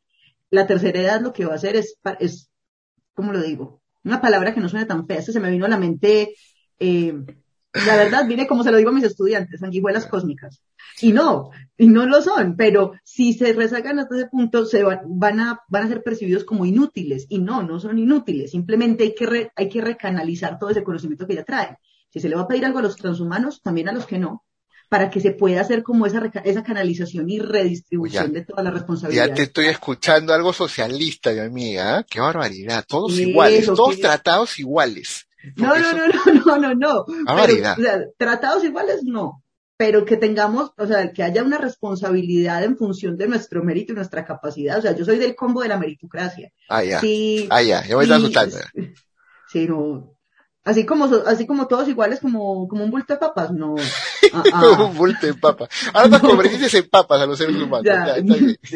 la 0.49 0.67
tercera 0.67 1.01
edad 1.01 1.21
lo 1.21 1.33
que 1.33 1.45
va 1.45 1.53
a 1.53 1.55
hacer 1.57 1.75
es, 1.75 1.97
es 2.19 2.49
¿cómo 3.13 3.33
lo 3.33 3.41
digo? 3.41 3.81
Una 4.03 4.21
palabra 4.21 4.53
que 4.53 4.61
no 4.61 4.69
suena 4.69 4.88
tan 4.88 5.07
fea, 5.07 5.21
se 5.21 5.39
me 5.39 5.51
vino 5.51 5.65
a 5.65 5.69
la 5.69 5.77
mente, 5.77 6.35
eh, 6.79 7.13
la 7.85 7.95
verdad, 7.95 8.27
viene 8.27 8.47
como 8.47 8.63
se 8.63 8.71
lo 8.71 8.77
digo 8.77 8.89
a 8.89 8.93
mis 8.93 9.03
estudiantes, 9.03 9.59
sanguijuelas 9.59 10.05
cósmicas. 10.05 10.61
Y 11.01 11.11
no, 11.11 11.49
y 11.77 11.88
no 11.88 12.05
lo 12.05 12.21
son, 12.21 12.55
pero 12.55 12.93
si 13.03 13.33
se 13.33 13.51
rezagan 13.53 13.99
hasta 13.99 14.15
ese 14.15 14.27
punto, 14.27 14.65
se 14.65 14.83
van, 14.83 15.39
a, 15.39 15.61
van 15.67 15.83
a 15.83 15.88
ser 15.88 16.01
percibidos 16.03 16.45
como 16.45 16.65
inútiles. 16.65 17.25
Y 17.29 17.39
no, 17.39 17.63
no 17.63 17.79
son 17.79 17.99
inútiles. 17.99 18.51
Simplemente 18.51 19.03
hay 19.03 19.15
que, 19.15 19.51
hay 19.55 19.69
que 19.69 19.81
recanalizar 19.81 20.57
todo 20.57 20.69
ese 20.69 20.83
conocimiento 20.83 21.27
que 21.27 21.35
ya 21.35 21.43
traen. 21.43 21.77
Si 22.09 22.19
se 22.19 22.29
le 22.29 22.35
va 22.35 22.43
a 22.43 22.47
pedir 22.47 22.65
algo 22.65 22.79
a 22.79 22.83
los 22.83 22.95
transhumanos, 22.95 23.61
también 23.61 23.89
a 23.89 23.91
los 23.91 24.05
que 24.05 24.17
no, 24.17 24.45
para 24.88 25.09
que 25.09 25.19
se 25.19 25.31
pueda 25.31 25.61
hacer 25.61 25.83
como 25.83 26.05
esa, 26.05 26.31
esa 26.45 26.63
canalización 26.63 27.29
y 27.29 27.39
redistribución 27.39 28.31
de 28.31 28.45
toda 28.45 28.63
la 28.63 28.71
responsabilidad. 28.71 29.27
Ya 29.27 29.33
te 29.33 29.43
estoy 29.43 29.65
escuchando 29.65 30.33
algo 30.33 30.53
socialista, 30.53 31.31
mi 31.33 31.39
amiga. 31.39 31.99
¿eh? 31.99 32.05
Qué 32.09 32.21
barbaridad. 32.21 32.85
Todos 32.88 33.19
iguales, 33.19 33.65
todos 33.65 33.99
tratados 33.99 34.57
iguales. 34.59 35.27
No, 35.58 35.77
no, 35.77 35.93
no, 35.93 36.08
no, 36.08 36.34
no, 36.34 36.58
no, 36.58 36.75
no. 36.75 37.05
Pero, 37.05 37.73
o 37.73 37.81
sea, 37.81 37.99
tratados 38.17 38.63
iguales 38.63 39.03
no. 39.03 39.43
Pero 39.77 40.05
que 40.05 40.15
tengamos, 40.15 40.71
o 40.77 40.88
sea, 40.88 41.12
que 41.12 41.21
haya 41.21 41.43
una 41.43 41.58
responsabilidad 41.58 42.63
en 42.63 42.77
función 42.77 43.17
de 43.17 43.27
nuestro 43.27 43.62
mérito 43.62 43.91
y 43.91 43.95
nuestra 43.95 44.23
capacidad. 44.23 44.79
O 44.79 44.81
sea, 44.81 44.95
yo 44.95 45.03
soy 45.03 45.17
del 45.17 45.36
combo 45.36 45.62
de 45.62 45.67
la 45.67 45.77
meritocracia. 45.77 46.51
Ah, 46.69 46.84
ya. 46.84 47.01
Sí, 47.01 47.47
ah, 47.49 47.62
ya. 47.62 47.86
Yo 47.86 47.97
voy 47.97 48.10
a 48.10 48.15
estar 48.17 48.49
Sí, 49.51 49.67
no. 49.67 50.15
Así 50.63 50.84
como, 50.84 51.05
así 51.05 51.45
como 51.45 51.67
todos 51.67 51.88
iguales, 51.88 52.19
como, 52.19 52.67
como 52.67 52.86
un 52.86 52.89
bulto 52.89 53.13
de 53.13 53.19
papas, 53.19 53.51
no. 53.51 53.75
Ah, 54.34 54.43
ah. 54.53 54.84
un 54.84 54.97
bulto 54.97 55.27
de 55.27 55.36
papas. 55.36 55.69
Ahora 55.93 56.10
nos 56.10 56.21
convertiste 56.21 56.79
en 56.79 56.89
papas 56.89 57.21
a 57.21 57.25
los 57.27 57.38
seres 57.38 57.55
humanos. 57.55 57.86
Ya, 57.86 58.15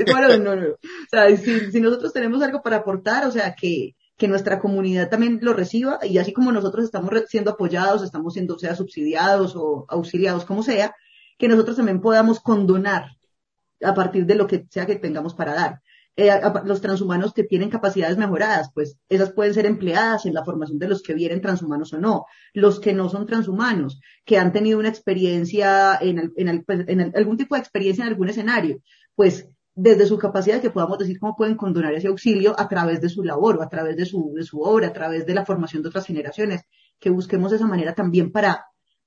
bueno, 0.05 0.37
no, 0.37 0.55
no. 0.55 0.67
O 0.67 0.77
sea, 1.09 1.35
si, 1.35 1.71
si 1.71 1.81
nosotros 1.81 2.13
tenemos 2.13 2.41
algo 2.43 2.61
para 2.61 2.77
aportar, 2.77 3.25
o 3.25 3.31
sea, 3.31 3.55
que, 3.55 3.95
que 4.19 4.27
nuestra 4.27 4.59
comunidad 4.59 5.09
también 5.09 5.39
lo 5.41 5.53
reciba 5.53 5.97
y 6.03 6.17
así 6.17 6.33
como 6.33 6.51
nosotros 6.51 6.83
estamos 6.83 7.09
siendo 7.29 7.51
apoyados, 7.51 8.03
estamos 8.03 8.33
siendo 8.33 8.59
sea 8.59 8.75
subsidiados 8.75 9.55
o 9.55 9.85
auxiliados, 9.87 10.43
como 10.43 10.61
sea, 10.61 10.93
que 11.37 11.47
nosotros 11.47 11.77
también 11.77 12.01
podamos 12.01 12.41
condonar 12.41 13.15
a 13.81 13.93
partir 13.93 14.25
de 14.25 14.35
lo 14.35 14.45
que 14.45 14.67
sea 14.69 14.85
que 14.85 14.97
tengamos 14.97 15.33
para 15.33 15.53
dar. 15.53 15.81
Eh, 16.17 16.29
los 16.65 16.81
transhumanos 16.81 17.33
que 17.33 17.45
tienen 17.45 17.69
capacidades 17.69 18.17
mejoradas, 18.17 18.71
pues 18.73 18.97
esas 19.07 19.31
pueden 19.31 19.53
ser 19.53 19.65
empleadas 19.65 20.25
en 20.25 20.33
la 20.33 20.43
formación 20.43 20.79
de 20.79 20.89
los 20.89 21.01
que 21.01 21.13
vienen 21.13 21.39
transhumanos 21.39 21.93
o 21.93 21.99
no. 21.99 22.25
Los 22.51 22.81
que 22.81 22.91
no 22.91 23.07
son 23.07 23.25
transhumanos, 23.25 24.01
que 24.25 24.37
han 24.37 24.51
tenido 24.51 24.79
una 24.79 24.89
experiencia 24.89 25.97
en, 26.01 26.33
en, 26.35 26.63
pues, 26.65 26.83
en 26.89 27.15
algún 27.15 27.37
tipo 27.37 27.55
de 27.55 27.61
experiencia 27.61 28.03
en 28.03 28.09
algún 28.09 28.27
escenario, 28.27 28.81
pues 29.15 29.47
desde 29.75 30.05
su 30.05 30.17
capacidad 30.17 30.61
que 30.61 30.71
podamos 30.71 30.97
decir 30.97 31.19
cómo 31.19 31.35
pueden 31.35 31.55
condonar 31.55 31.93
ese 31.93 32.07
auxilio 32.07 32.53
a 32.59 32.67
través 32.67 33.01
de 33.01 33.09
su 33.09 33.23
labor 33.23 33.57
o 33.57 33.63
a 33.63 33.69
través 33.69 33.95
de 33.95 34.05
su, 34.05 34.33
de 34.35 34.43
su 34.43 34.61
obra, 34.61 34.87
a 34.87 34.93
través 34.93 35.25
de 35.25 35.33
la 35.33 35.45
formación 35.45 35.81
de 35.83 35.89
otras 35.89 36.05
generaciones, 36.05 36.63
que 36.99 37.09
busquemos 37.09 37.53
esa 37.53 37.67
manera 37.67 37.93
también 37.93 38.31
para, 38.31 38.65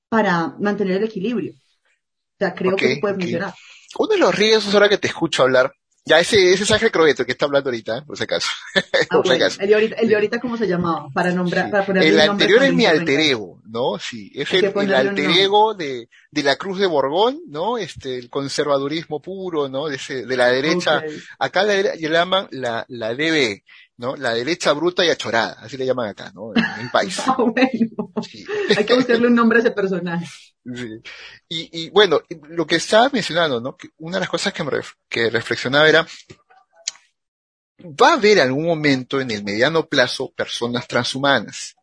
para 0.09 0.55
mantener 0.59 0.97
el 0.97 1.03
equilibrio. 1.03 1.53
O 1.53 2.37
sea, 2.39 2.55
creo 2.55 2.75
que 2.75 2.97
puede 2.99 3.15
funcionar. 3.15 3.53
Uno 3.99 4.13
de 4.13 4.19
los 4.19 4.35
riesgos 4.35 4.73
ahora 4.73 4.89
que 4.89 4.97
te 4.97 5.07
escucho 5.07 5.43
hablar 5.43 5.71
ya, 6.05 6.19
ese, 6.19 6.53
ese 6.53 6.65
Sánchez 6.65 6.91
Croeto 6.91 7.25
que 7.25 7.31
está 7.31 7.45
hablando 7.45 7.69
ahorita, 7.69 8.03
por 8.05 8.17
si 8.17 8.23
acaso. 8.23 8.49
Ah, 9.09 9.21
por 9.21 9.31
El, 9.31 9.39
de 9.39 9.73
ahorita, 9.73 9.95
el 9.97 10.07
de 10.07 10.15
ahorita, 10.15 10.39
¿cómo 10.39 10.57
se 10.57 10.67
llamaba? 10.67 11.07
Para 11.13 11.31
nombrar, 11.31 11.69
para 11.69 11.85
poner 11.85 12.03
El 12.03 12.19
anterior 12.19 12.63
es 12.63 12.73
mi 12.73 12.85
alter 12.85 13.19
ego, 13.19 13.61
¿no? 13.65 13.99
Sí, 13.99 14.31
es 14.33 14.51
el, 14.53 14.65
el, 14.65 14.93
alter 14.93 15.29
ego 15.29 15.73
de, 15.73 16.09
de 16.31 16.43
la 16.43 16.55
Cruz 16.55 16.79
de 16.79 16.87
Borgón, 16.87 17.41
¿no? 17.47 17.77
Este, 17.77 18.17
el 18.17 18.29
conservadurismo 18.29 19.21
puro, 19.21 19.69
¿no? 19.69 19.87
De, 19.87 19.97
ese, 19.97 20.25
de 20.25 20.37
la 20.37 20.47
derecha. 20.47 21.03
Acá 21.37 21.63
la, 21.63 21.75
le 21.75 21.97
llaman 21.97 22.47
la, 22.51 22.85
la 22.87 23.13
DB, 23.13 23.61
¿no? 23.97 24.15
La 24.15 24.33
derecha 24.33 24.73
bruta 24.73 25.05
y 25.05 25.09
achorada, 25.09 25.57
así 25.59 25.77
le 25.77 25.85
llaman 25.85 26.09
acá, 26.09 26.31
¿no? 26.33 26.53
En 26.55 26.85
el 26.85 26.91
país. 26.91 27.21
Ah, 27.27 27.35
bueno. 27.37 28.11
Sí. 28.21 28.45
Hay 28.75 28.85
que 28.85 28.95
buscarle 28.95 29.27
un 29.27 29.35
nombre 29.35 29.59
a 29.59 29.61
ese 29.61 29.71
personaje. 29.71 30.25
Y, 30.65 31.01
y 31.49 31.89
bueno, 31.89 32.21
lo 32.49 32.65
que 32.65 32.75
estaba 32.75 33.09
mencionando, 33.09 33.59
¿no? 33.59 33.77
Una 33.97 34.17
de 34.17 34.21
las 34.21 34.29
cosas 34.29 34.53
que, 34.53 34.63
me 34.63 34.71
que 35.09 35.29
reflexionaba 35.29 35.89
era, 35.89 36.07
va 37.83 38.11
a 38.11 38.13
haber 38.13 38.39
algún 38.39 38.65
momento 38.65 39.19
en 39.19 39.31
el 39.31 39.43
mediano 39.43 39.85
plazo 39.87 40.31
personas 40.31 40.87
transhumanas 40.87 41.75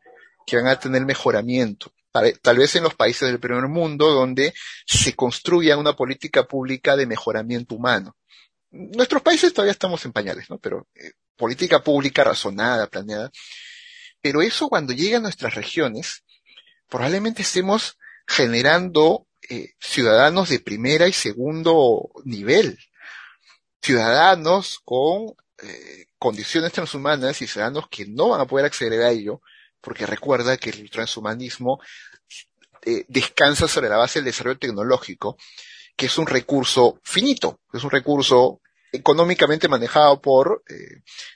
que 0.46 0.56
van 0.56 0.68
a 0.68 0.78
tener 0.78 1.04
mejoramiento. 1.04 1.92
Tal 2.10 2.58
vez 2.58 2.74
en 2.74 2.82
los 2.82 2.94
países 2.94 3.28
del 3.28 3.38
primer 3.38 3.68
mundo 3.68 4.10
donde 4.10 4.52
se 4.84 5.14
construya 5.14 5.76
una 5.76 5.94
política 5.94 6.44
pública 6.44 6.96
de 6.96 7.06
mejoramiento 7.06 7.76
humano. 7.76 8.16
Nuestros 8.70 9.22
países 9.22 9.52
todavía 9.52 9.72
estamos 9.72 10.04
en 10.04 10.12
pañales, 10.12 10.50
¿no? 10.50 10.58
Pero 10.58 10.88
eh, 10.94 11.12
política 11.36 11.82
pública 11.82 12.24
razonada, 12.24 12.88
planeada. 12.88 13.30
Pero 14.20 14.42
eso 14.42 14.68
cuando 14.68 14.92
llegue 14.92 15.16
a 15.16 15.20
nuestras 15.20 15.54
regiones, 15.54 16.24
probablemente 16.88 17.42
estemos 17.42 17.96
generando 18.30 19.26
eh, 19.48 19.72
ciudadanos 19.80 20.50
de 20.50 20.60
primera 20.60 21.08
y 21.08 21.12
segundo 21.12 22.10
nivel, 22.24 22.78
ciudadanos 23.82 24.78
con 24.84 25.34
eh, 25.60 26.06
condiciones 26.16 26.72
transhumanas 26.72 27.42
y 27.42 27.48
ciudadanos 27.48 27.88
que 27.90 28.06
no 28.06 28.28
van 28.28 28.40
a 28.40 28.46
poder 28.46 28.66
acceder 28.66 29.02
a 29.02 29.10
ello, 29.10 29.42
porque 29.80 30.06
recuerda 30.06 30.56
que 30.58 30.70
el 30.70 30.88
transhumanismo 30.90 31.80
eh, 32.82 33.04
descansa 33.08 33.66
sobre 33.66 33.88
la 33.88 33.96
base 33.96 34.20
del 34.20 34.26
desarrollo 34.26 34.60
tecnológico, 34.60 35.36
que 35.96 36.06
es 36.06 36.16
un 36.16 36.28
recurso 36.28 37.00
finito, 37.02 37.58
es 37.72 37.82
un 37.82 37.90
recurso 37.90 38.60
económicamente 38.92 39.66
manejado 39.66 40.20
por 40.20 40.62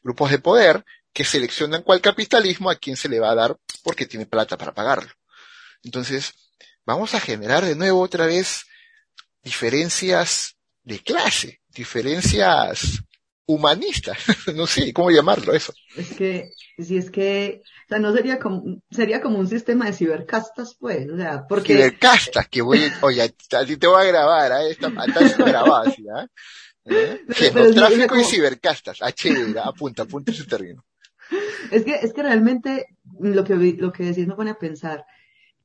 grupos 0.02 0.30
de 0.30 0.38
poder 0.38 0.84
que 1.12 1.24
seleccionan 1.24 1.82
cuál 1.82 2.00
capitalismo 2.00 2.70
a 2.70 2.76
quién 2.76 2.96
se 2.96 3.08
le 3.08 3.18
va 3.18 3.32
a 3.32 3.34
dar 3.34 3.58
porque 3.82 4.06
tiene 4.06 4.26
plata 4.26 4.56
para 4.56 4.72
pagarlo. 4.74 5.12
Entonces, 5.82 6.34
vamos 6.86 7.14
a 7.14 7.20
generar 7.20 7.64
de 7.64 7.76
nuevo 7.76 8.00
otra 8.00 8.26
vez 8.26 8.64
diferencias 9.42 10.56
de 10.82 10.98
clase, 10.98 11.60
diferencias 11.68 13.02
humanistas, 13.46 14.18
no 14.54 14.66
sé 14.66 14.92
cómo 14.92 15.10
llamarlo 15.10 15.52
eso. 15.52 15.72
Es 15.96 16.14
que, 16.14 16.50
si 16.78 16.96
es 16.96 17.10
que, 17.10 17.62
o 17.86 17.88
sea, 17.88 17.98
no 17.98 18.12
sería 18.12 18.38
como, 18.38 18.80
sería 18.90 19.20
como 19.20 19.38
un 19.38 19.48
sistema 19.48 19.86
de 19.86 19.92
cibercastas, 19.92 20.76
pues, 20.78 21.08
o 21.10 21.16
sea, 21.16 21.46
porque. 21.46 21.74
Cibercastas, 21.74 22.48
que 22.48 22.62
voy, 22.62 22.80
oye, 23.02 23.22
a 23.22 23.64
ti 23.64 23.76
te 23.76 23.86
voy 23.86 24.02
a 24.02 24.08
grabar, 24.08 24.52
¿eh? 24.62 24.70
Está, 24.70 24.88
está 24.88 25.44
grabado 25.44 25.88
así, 25.88 26.02
¿eh? 26.02 26.26
¿Eh? 26.86 27.20
Genotráfico 27.30 28.18
y 28.18 28.24
cibercastas, 28.24 29.00
H, 29.00 29.54
apunta, 29.62 30.02
apunta 30.02 30.32
ese 30.32 30.44
término. 30.44 30.84
Es 31.70 31.84
que, 31.84 31.94
es 31.94 32.12
que 32.12 32.22
realmente 32.22 32.86
lo 33.18 33.42
que, 33.44 33.54
lo 33.54 33.92
que 33.92 34.04
decís 34.04 34.26
me 34.26 34.34
pone 34.34 34.50
a 34.50 34.58
pensar, 34.58 35.04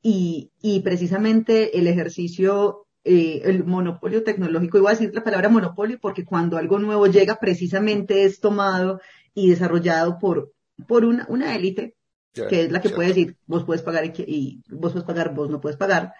y, 0.01 0.51
y 0.61 0.81
precisamente 0.81 1.77
el 1.77 1.87
ejercicio, 1.87 2.87
eh, 3.03 3.41
el 3.45 3.65
monopolio 3.65 4.23
tecnológico, 4.23 4.77
iba 4.77 4.89
a 4.89 4.93
decir 4.93 5.13
la 5.13 5.23
palabra 5.23 5.49
monopolio 5.49 5.99
porque 5.99 6.25
cuando 6.25 6.57
algo 6.57 6.79
nuevo 6.79 7.07
llega 7.07 7.39
precisamente 7.39 8.23
es 8.23 8.39
tomado 8.39 9.01
y 9.33 9.49
desarrollado 9.49 10.17
por, 10.19 10.53
por 10.87 11.05
una, 11.05 11.25
una 11.29 11.55
élite, 11.55 11.95
que 12.33 12.63
es 12.63 12.71
la 12.71 12.79
que 12.79 12.89
puede 12.89 13.09
decir, 13.09 13.35
vos 13.47 13.65
puedes 13.65 13.81
pagar 13.81 14.05
y, 14.05 14.63
vos 14.69 14.93
puedes 14.93 15.05
pagar, 15.05 15.33
vos 15.33 15.49
no 15.49 15.59
puedes 15.59 15.77
pagar. 15.77 16.13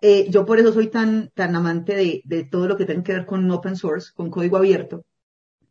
Eh, 0.00 0.26
yo 0.28 0.44
por 0.44 0.58
eso 0.58 0.72
soy 0.72 0.88
tan, 0.88 1.30
tan 1.34 1.56
amante 1.56 1.94
de, 1.94 2.20
de 2.24 2.44
todo 2.44 2.68
lo 2.68 2.76
que 2.76 2.84
tiene 2.84 3.02
que 3.02 3.14
ver 3.14 3.24
con 3.24 3.50
open 3.50 3.76
source, 3.76 4.12
con 4.14 4.30
código 4.30 4.58
abierto, 4.58 5.06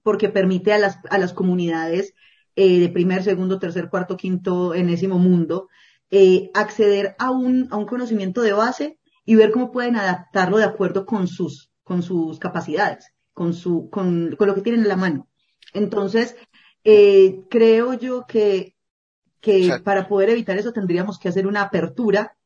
porque 0.01 0.29
permite 0.29 0.73
a 0.73 0.79
las, 0.79 0.97
a 1.09 1.19
las 1.19 1.33
comunidades 1.33 2.15
eh, 2.55 2.79
de 2.79 2.89
primer, 2.89 3.23
segundo, 3.23 3.59
tercer, 3.59 3.89
cuarto, 3.89 4.17
quinto, 4.17 4.73
enésimo 4.73 5.19
mundo 5.19 5.69
eh, 6.15 6.51
acceder 6.53 7.15
a 7.17 7.31
un, 7.31 7.67
a 7.71 7.77
un 7.77 7.87
conocimiento 7.87 8.41
de 8.43 8.53
base 8.53 8.99
y 9.25 9.33
ver 9.35 9.51
cómo 9.51 9.71
pueden 9.71 9.95
adaptarlo 9.95 10.57
de 10.57 10.65
acuerdo 10.65 11.05
con 11.05 11.27
sus, 11.27 11.71
con 11.83 12.03
sus 12.03 12.37
capacidades, 12.37 13.11
con, 13.33 13.53
su, 13.53 13.89
con, 13.89 14.35
con 14.37 14.47
lo 14.47 14.53
que 14.53 14.61
tienen 14.61 14.81
en 14.81 14.89
la 14.89 14.95
mano. 15.05 15.27
Entonces, 15.73 16.35
eh, 16.83 17.41
creo 17.49 17.93
yo 17.95 18.25
que, 18.27 18.75
que 19.41 19.79
para 19.83 20.07
poder 20.07 20.29
evitar 20.29 20.55
eso 20.57 20.71
tendríamos 20.71 21.17
que 21.17 21.29
hacer 21.29 21.47
una 21.47 21.63
apertura, 21.63 22.37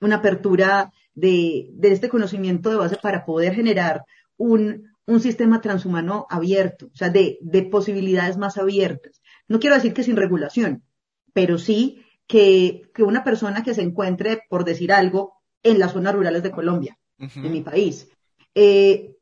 una 0.00 0.16
apertura 0.16 0.90
de, 1.14 1.68
de 1.72 1.92
este 1.92 2.08
conocimiento 2.08 2.70
de 2.70 2.76
base 2.76 2.96
para 3.00 3.24
poder 3.24 3.54
generar 3.54 4.02
un, 4.36 4.90
un 5.06 5.20
sistema 5.20 5.60
transhumano 5.60 6.26
abierto, 6.28 6.86
o 6.92 6.96
sea, 6.96 7.10
de, 7.10 7.38
de 7.42 7.62
posibilidades 7.62 8.36
más 8.36 8.58
abiertas. 8.58 9.20
No 9.46 9.60
quiero 9.60 9.76
decir 9.76 9.92
que 9.94 10.02
sin 10.02 10.16
regulación, 10.16 10.82
pero 11.32 11.58
sí 11.58 12.03
que, 12.26 12.82
que 12.94 13.02
una 13.02 13.24
persona 13.24 13.62
que 13.62 13.74
se 13.74 13.82
encuentre, 13.82 14.42
por 14.48 14.64
decir 14.64 14.92
algo, 14.92 15.34
en 15.62 15.78
las 15.78 15.92
zonas 15.92 16.14
rurales 16.14 16.42
de 16.42 16.50
Colombia, 16.50 16.98
en 17.18 17.52
mi 17.52 17.62
país, 17.62 18.08
eh, 18.54 19.14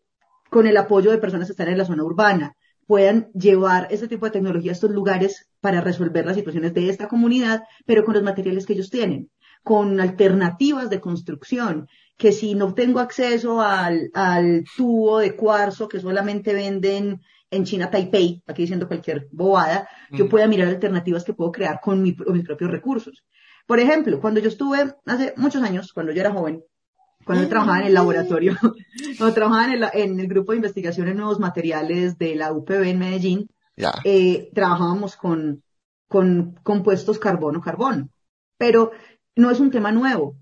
con 0.50 0.66
el 0.66 0.76
apoyo 0.76 1.10
de 1.10 1.18
personas 1.18 1.48
que 1.48 1.52
están 1.52 1.68
en 1.68 1.78
la 1.78 1.84
zona 1.84 2.04
urbana, 2.04 2.56
puedan 2.86 3.30
llevar 3.32 3.88
ese 3.90 4.08
tipo 4.08 4.26
de 4.26 4.32
tecnología 4.32 4.72
a 4.72 4.74
estos 4.74 4.90
lugares 4.90 5.48
para 5.60 5.80
resolver 5.80 6.26
las 6.26 6.36
situaciones 6.36 6.74
de 6.74 6.88
esta 6.88 7.08
comunidad, 7.08 7.62
pero 7.86 8.04
con 8.04 8.14
los 8.14 8.22
materiales 8.22 8.66
que 8.66 8.74
ellos 8.74 8.90
tienen, 8.90 9.30
con 9.62 10.00
alternativas 10.00 10.90
de 10.90 11.00
construcción, 11.00 11.88
que 12.16 12.32
si 12.32 12.54
no 12.54 12.74
tengo 12.74 13.00
acceso 13.00 13.60
al, 13.60 14.10
al 14.14 14.64
tubo 14.76 15.18
de 15.18 15.36
cuarzo 15.36 15.88
que 15.88 16.00
solamente 16.00 16.52
venden 16.52 17.20
en 17.52 17.64
China 17.64 17.90
Taipei, 17.90 18.42
aquí 18.46 18.62
diciendo 18.62 18.88
cualquier 18.88 19.28
bobada, 19.30 19.86
yo 20.10 20.28
pueda 20.28 20.48
mirar 20.48 20.68
alternativas 20.68 21.22
que 21.22 21.34
puedo 21.34 21.52
crear 21.52 21.80
con, 21.80 22.02
mis 22.02 22.16
propios 22.16 22.70
recursos. 22.70 23.24
Por 23.66 23.78
ejemplo, 23.78 24.20
cuando 24.20 24.40
yo 24.40 24.48
estuve 24.48 24.94
hace 25.06 25.34
muchos 25.36 25.62
años, 25.62 25.92
cuando 25.92 26.12
yo 26.12 26.22
era 26.22 26.32
joven, 26.32 26.64
cuando 27.24 27.46
trabajaba 27.48 27.80
en 27.80 27.86
el 27.86 27.94
laboratorio, 27.94 28.56
cuando 29.18 29.34
trabajaba 29.34 29.66
en 29.66 29.72
el, 29.72 29.88
en 29.92 30.20
el, 30.20 30.26
grupo 30.26 30.52
de 30.52 30.56
investigación 30.56 31.08
en 31.08 31.18
nuevos 31.18 31.38
materiales 31.38 32.18
de 32.18 32.34
la 32.34 32.52
UPB 32.52 32.84
en 32.84 32.98
Medellín, 32.98 33.50
eh, 34.04 34.50
trabajábamos 34.54 35.16
con, 35.16 35.62
con 36.08 36.58
compuestos 36.62 37.18
carbono-carbono. 37.18 38.08
Pero 38.56 38.92
no 39.36 39.50
es 39.50 39.60
un 39.60 39.70
tema 39.70 39.92
nuevo. 39.92 40.36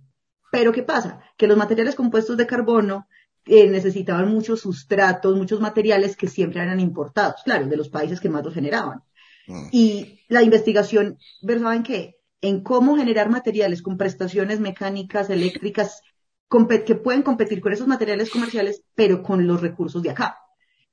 Pero 0.53 0.73
¿qué 0.73 0.83
pasa? 0.83 1.21
Que 1.37 1.49
los 1.49 1.57
materiales 1.57 1.97
compuestos 1.97 2.37
de 2.37 2.47
carbono 2.47 3.07
eh, 3.53 3.69
necesitaban 3.69 4.31
muchos 4.31 4.61
sustratos, 4.61 5.37
muchos 5.37 5.61
materiales 5.61 6.17
que 6.17 6.29
siempre 6.29 6.63
eran 6.63 6.79
importados, 6.79 7.43
claro, 7.45 7.67
de 7.67 7.77
los 7.77 7.89
países 7.89 8.21
que 8.21 8.29
más 8.29 8.45
los 8.45 8.55
generaban. 8.55 9.03
Mm. 9.49 9.67
Y 9.73 10.21
la 10.29 10.45
investigación 10.45 11.19
versaba 11.43 11.75
en 11.75 11.83
qué? 11.83 12.21
En 12.41 12.63
cómo 12.63 12.97
generar 12.97 13.29
materiales 13.29 13.83
con 13.83 13.97
prestaciones 13.97 14.61
mecánicas, 14.61 15.31
eléctricas, 15.31 16.01
que 16.87 16.95
pueden 16.95 17.23
competir 17.23 17.61
con 17.61 17.73
esos 17.73 17.89
materiales 17.89 18.31
comerciales, 18.31 18.85
pero 18.95 19.21
con 19.21 19.45
los 19.45 19.61
recursos 19.61 20.01
de 20.01 20.11
acá. 20.11 20.39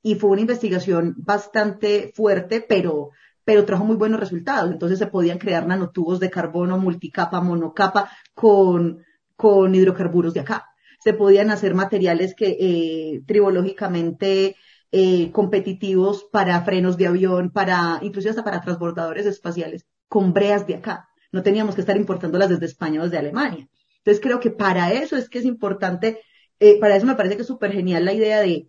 Y 0.01 0.15
fue 0.15 0.31
una 0.31 0.41
investigación 0.41 1.13
bastante 1.15 2.11
fuerte, 2.15 2.65
pero, 2.67 3.11
pero 3.45 3.65
trajo 3.65 3.85
muy 3.85 3.97
buenos 3.97 4.19
resultados. 4.19 4.71
Entonces 4.71 4.97
se 4.97 5.05
podían 5.05 5.37
crear 5.37 5.67
nanotubos 5.67 6.19
de 6.19 6.31
carbono, 6.31 6.79
multicapa, 6.79 7.39
monocapa, 7.39 8.09
con, 8.33 9.05
con 9.35 9.75
hidrocarburos 9.75 10.33
de 10.33 10.39
acá 10.39 10.65
se 11.07 11.13
podían 11.13 11.51
hacer 11.51 11.73
materiales 11.73 12.35
que 12.35 12.57
eh, 12.59 13.21
tribológicamente 13.25 14.57
eh, 14.91 15.31
competitivos 15.31 16.25
para 16.29 16.61
frenos 16.63 16.97
de 16.97 17.07
avión, 17.07 17.49
para, 17.49 17.99
incluso 18.01 18.29
hasta 18.29 18.43
para 18.43 18.59
transbordadores 18.59 19.25
espaciales, 19.25 19.85
con 20.09 20.33
breas 20.33 20.67
de 20.67 20.75
acá. 20.75 21.07
No 21.31 21.43
teníamos 21.43 21.75
que 21.75 21.79
estar 21.81 21.95
importándolas 21.95 22.49
desde 22.49 22.65
España 22.65 22.99
o 22.99 23.05
desde 23.05 23.19
Alemania. 23.19 23.69
Entonces 23.99 24.21
creo 24.21 24.41
que 24.41 24.51
para 24.51 24.91
eso 24.91 25.15
es 25.15 25.29
que 25.29 25.39
es 25.39 25.45
importante, 25.45 26.19
eh, 26.59 26.77
para 26.77 26.97
eso 26.97 27.05
me 27.05 27.15
parece 27.15 27.37
que 27.37 27.43
es 27.43 27.47
súper 27.47 27.71
genial 27.71 28.03
la 28.03 28.11
idea 28.11 28.41
de, 28.41 28.67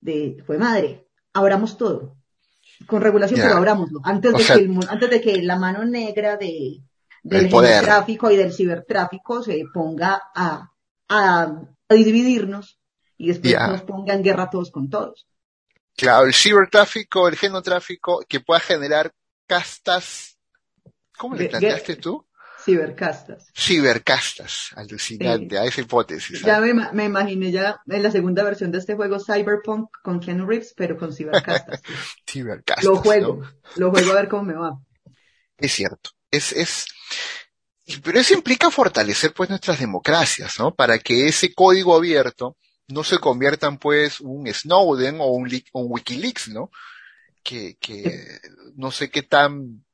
de, 0.00 0.40
fue 0.46 0.58
madre, 0.58 1.08
abramos 1.32 1.76
todo. 1.76 2.14
Con 2.86 3.02
regulación, 3.02 3.40
pero 3.42 3.56
abramoslo. 3.56 3.98
Antes 4.04 4.34
de, 4.34 4.44
que 4.44 4.70
antes 4.88 5.10
de 5.10 5.20
que 5.20 5.42
la 5.42 5.56
mano 5.56 5.84
negra 5.84 6.36
de, 6.36 6.80
del 7.24 7.48
tráfico 7.50 8.30
y 8.30 8.36
del 8.36 8.52
cibertráfico 8.52 9.42
se 9.42 9.64
ponga 9.74 10.22
a 10.32 10.68
a, 11.12 11.62
dividirnos 11.98 12.80
y 13.16 13.28
después 13.28 13.54
nos 13.54 13.82
pongan 13.82 14.22
guerra 14.22 14.50
todos 14.50 14.70
con 14.70 14.90
todos. 14.90 15.26
Claro, 15.96 16.26
el 16.26 16.34
cibertráfico, 16.34 17.28
el 17.28 17.36
genotráfico, 17.36 18.24
que 18.28 18.40
pueda 18.40 18.60
generar 18.60 19.12
castas. 19.46 20.38
¿Cómo 21.16 21.36
le 21.36 21.48
planteaste 21.48 21.96
tú? 21.96 22.26
Cibercastas. 22.64 23.50
Cibercastas, 23.54 24.70
alucinante, 24.76 25.58
a 25.58 25.64
esa 25.64 25.80
hipótesis. 25.80 26.42
Ya 26.42 26.60
me, 26.60 26.72
me, 26.92 27.04
imaginé 27.04 27.50
ya 27.50 27.80
en 27.86 28.02
la 28.02 28.10
segunda 28.10 28.44
versión 28.44 28.70
de 28.70 28.78
este 28.78 28.94
juego 28.94 29.18
Cyberpunk 29.18 29.90
con 30.02 30.20
Ken 30.20 30.46
Reeves, 30.46 30.72
pero 30.76 30.96
con 30.96 31.12
cibercastas. 31.12 31.82
cibercastas. 32.28 32.84
Lo 32.84 32.96
juego, 32.96 33.42
lo 33.76 33.90
juego 33.90 34.12
a 34.12 34.14
ver 34.14 34.28
cómo 34.28 34.44
me 34.44 34.54
va. 34.54 34.78
Es 35.58 35.72
cierto, 35.72 36.10
es, 36.30 36.52
es, 36.52 36.86
pero 38.00 38.20
eso 38.20 38.34
implica 38.34 38.70
fortalecer 38.70 39.32
pues 39.34 39.50
nuestras 39.50 39.80
democracias, 39.80 40.58
¿no? 40.58 40.74
Para 40.74 40.98
que 40.98 41.26
ese 41.26 41.52
código 41.52 41.96
abierto 41.96 42.56
no 42.88 43.04
se 43.04 43.18
convierta 43.18 43.70
pues 43.76 44.20
un 44.20 44.46
Snowden 44.46 45.20
o 45.20 45.26
un, 45.32 45.48
Wikileaks, 45.72 46.48
¿no? 46.48 46.70
Que, 47.42 47.76
que 47.80 48.40
no 48.76 48.90
sé 48.90 49.10
qué 49.10 49.22
tan 49.22 49.84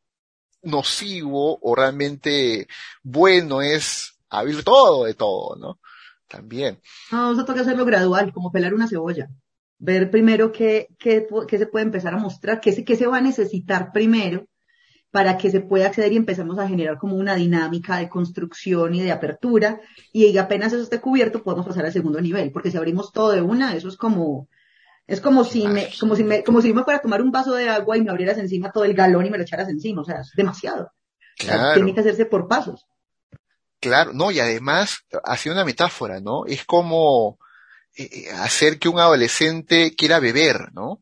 nocivo 0.63 1.59
o 1.63 1.75
realmente 1.75 2.67
bueno 3.03 3.63
es 3.63 4.19
abrir 4.29 4.63
todo 4.65 5.05
de 5.05 5.15
todo, 5.15 5.57
¿no? 5.57 5.79
También. 6.27 6.81
No, 7.11 7.33
eso 7.33 7.45
toca 7.45 7.63
hacerlo 7.63 7.87
gradual, 7.87 8.33
como 8.33 8.53
pelar 8.53 8.75
una 8.75 8.89
cebolla. 8.89 9.29
Ver 9.79 10.11
primero 10.11 10.53
qué, 10.53 10.89
qué, 10.99 11.27
qué 11.47 11.59
se 11.59 11.67
puede 11.67 11.87
empezar 11.87 12.13
a 12.13 12.19
mostrar, 12.19 12.61
qué, 12.61 12.85
qué 12.85 12.97
se 12.97 13.07
va 13.07 13.19
a 13.19 13.23
necesitar 13.23 13.93
primero 13.93 14.47
para 15.11 15.39
que 15.39 15.51
se 15.51 15.61
pueda 15.61 15.87
acceder 15.87 16.13
y 16.13 16.17
empezamos 16.17 16.59
a 16.59 16.69
generar 16.69 16.99
como 16.99 17.17
una 17.17 17.35
dinámica 17.35 17.97
de 17.97 18.09
construcción 18.09 18.95
y 18.95 19.03
de 19.03 19.13
apertura 19.13 19.81
y 20.13 20.37
apenas 20.37 20.73
eso 20.73 20.83
esté 20.83 21.01
cubierto 21.01 21.43
podemos 21.43 21.67
pasar 21.67 21.87
al 21.87 21.93
segundo 21.93 22.21
nivel, 22.21 22.53
porque 22.53 22.71
si 22.71 22.77
abrimos 22.77 23.13
todo 23.13 23.33
de 23.33 23.41
una, 23.41 23.75
eso 23.75 23.89
es 23.89 23.97
como, 23.97 24.49
es 25.07 25.21
como 25.21 25.45
si 25.45 25.67
me, 25.67 25.91
como 25.99 26.15
si 26.15 26.25
me, 26.25 26.45
como 26.45 26.61
si 26.61 26.75
me 26.75 26.85
fuera 26.85 26.99
a 26.99 27.03
tomar 27.03 27.23
un 27.23 27.33
vaso 27.33 27.55
de 27.55 27.69
agua 27.69 27.97
y 27.97 28.03
me 28.03 28.11
abrieras 28.11 28.39
encima 28.39 28.71
todo 28.71 28.85
el 28.85 28.95
galón 28.95 29.25
y 29.25 29.31
me 29.31 29.39
lo 29.39 29.45
echaras 29.45 29.69
encima, 29.69 30.03
o 30.03 30.05
sea, 30.05 30.21
es 30.21 30.33
demasiado. 30.37 30.93
tiene 31.75 31.95
que 31.95 32.01
hacerse 32.01 32.27
por 32.27 32.47
pasos. 32.47 32.87
Claro, 33.81 34.13
no, 34.13 34.31
y 34.31 34.41
además, 34.41 35.05
hace 35.25 35.51
una 35.51 35.65
metáfora, 35.65 36.21
¿no? 36.21 36.45
Es 36.47 36.65
como 36.65 37.39
eh, 37.95 38.11
eh, 38.13 38.31
hacer 38.33 38.79
que 38.79 38.89
un 38.89 38.99
adolescente 38.99 39.95
quiera 39.95 40.19
beber, 40.19 40.73
¿no? 40.73 41.01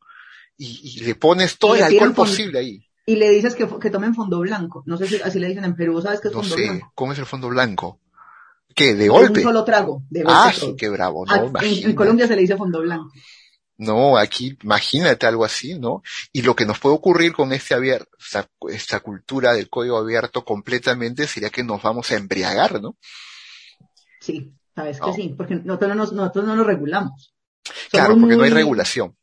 Y, 0.59 1.01
le 1.03 1.14
pones 1.14 1.59
todo 1.59 1.75
el 1.75 1.83
alcohol 1.83 2.14
posible 2.14 2.59
ahí 2.59 2.86
y 3.09 3.14
le 3.14 3.31
dices 3.31 3.55
que, 3.55 3.69
que 3.81 3.90
tomen 3.90 4.14
fondo 4.14 4.40
blanco. 4.40 4.83
No 4.85 4.97
sé 4.97 5.07
si 5.07 5.23
así 5.23 5.38
le 5.38 5.47
dicen 5.47 5.64
en 5.64 5.77
Perú, 5.77 6.03
¿sabes 6.03 6.21
qué 6.21 6.29
es 6.29 6.35
fondo 6.35 6.57
sé. 6.57 6.83
¿Cómo 6.95 7.12
es 7.12 7.19
el 7.21 7.27
fondo 7.27 7.49
blanco? 7.49 8.01
¿Qué? 8.75 8.95
¿De 8.95 9.09
golpe? 9.09 9.38
un 9.38 9.45
solo 9.45 9.64
trago. 9.64 10.03
De 10.11 10.25
golpe 10.25 10.35
ah, 10.37 10.53
sí, 10.53 10.75
qué 10.77 10.88
bravo. 10.88 11.25
No, 11.25 11.53
en, 11.62 11.95
Colombia 11.95 12.27
se 12.27 12.35
le 12.35 12.42
dice 12.42 12.57
fondo 12.57 12.81
blanco. 12.81 13.12
No, 13.79 14.19
aquí 14.19 14.59
imagínate 14.62 15.27
algo 15.27 15.45
así, 15.45 15.79
¿no? 15.79 16.03
Y 16.33 16.42
lo 16.42 16.57
que 16.57 16.66
nos 16.66 16.81
puede 16.81 16.97
ocurrir 16.97 17.33
con 17.33 17.53
este 17.53 17.75
abierto, 17.75 18.11
esta, 18.69 19.01
cultura 19.01 19.53
del 19.53 19.71
código 19.71 19.99
abierto 19.99 20.45
completamente 20.45 21.27
sería 21.27 21.51
que 21.51 21.62
nos 21.62 21.83
vamos 21.83 22.11
a 22.11 22.16
embriagar, 22.16 22.83
¿no? 22.83 22.97
Sí, 24.21 24.53
sabes 24.75 25.01
que 25.01 25.12
sí, 25.12 25.35
porque 25.37 25.55
nosotros 25.57 25.90
no 25.90 25.95
nos, 25.95 26.12
nosotros 26.12 26.45
no 26.45 26.57
nos 26.57 26.66
regulamos. 26.66 27.35
claro, 27.90 28.16
porque 28.19 28.37
no 28.37 28.42
hay 28.42 28.51
regulación. 28.51 29.14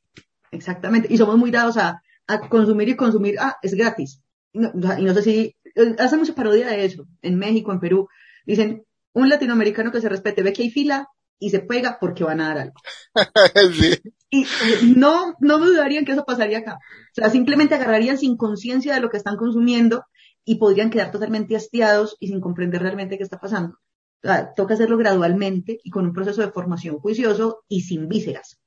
Exactamente, 0.51 1.07
y 1.11 1.17
somos 1.17 1.35
muy 1.35 1.51
dados 1.51 1.77
a, 1.77 2.01
a 2.27 2.49
consumir 2.49 2.89
y 2.89 2.95
consumir, 2.95 3.35
ah, 3.39 3.57
es 3.61 3.73
gratis. 3.73 4.21
y 4.53 4.59
no 4.59 5.13
sé 5.13 5.21
si, 5.21 5.55
eh, 5.75 5.95
hace 5.99 6.17
mucha 6.17 6.35
parodia 6.35 6.67
de 6.67 6.85
eso, 6.85 7.07
en 7.21 7.37
México, 7.37 7.71
en 7.71 7.79
Perú, 7.79 8.07
dicen, 8.45 8.85
un 9.13 9.29
latinoamericano 9.29 9.91
que 9.91 10.01
se 10.01 10.09
respete, 10.09 10.43
ve 10.43 10.53
que 10.53 10.63
hay 10.63 10.71
fila 10.71 11.07
y 11.39 11.49
se 11.49 11.59
pega 11.59 11.97
porque 11.99 12.23
van 12.23 12.41
a 12.41 12.47
dar 12.49 12.57
algo. 12.57 12.75
Y 14.35 14.47
no, 14.95 15.35
no 15.39 15.59
dudarían 15.59 16.05
que 16.05 16.13
eso 16.13 16.25
pasaría 16.25 16.57
acá. 16.57 16.73
O 16.75 17.13
sea, 17.13 17.29
simplemente 17.29 17.75
agarrarían 17.75 18.17
sin 18.17 18.35
conciencia 18.35 18.95
de 18.95 18.99
lo 18.99 19.11
que 19.11 19.17
están 19.17 19.37
consumiendo 19.37 20.05
y 20.43 20.55
podrían 20.55 20.89
quedar 20.89 21.11
totalmente 21.11 21.55
hastiados 21.55 22.17
y 22.19 22.29
sin 22.29 22.41
comprender 22.41 22.81
realmente 22.81 23.17
qué 23.17 23.23
está 23.23 23.39
pasando. 23.39 23.77
O 24.23 24.27
sea, 24.27 24.51
toca 24.55 24.73
hacerlo 24.73 24.97
gradualmente 24.97 25.79
y 25.83 25.91
con 25.91 26.07
un 26.07 26.13
proceso 26.13 26.41
de 26.41 26.51
formación 26.51 26.97
juicioso 26.97 27.63
y 27.67 27.81
sin 27.81 28.07
vísceras. 28.07 28.59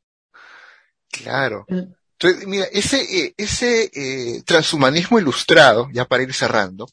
Claro. 1.11 1.65
Entonces, 1.67 1.96
mira, 2.47 2.65
ese, 2.73 3.03
eh, 3.03 3.35
ese 3.37 3.91
eh, 3.93 4.43
transhumanismo 4.45 5.19
ilustrado, 5.19 5.89
ya 5.93 6.05
para 6.07 6.23
ir 6.23 6.33
cerrando, 6.33 6.87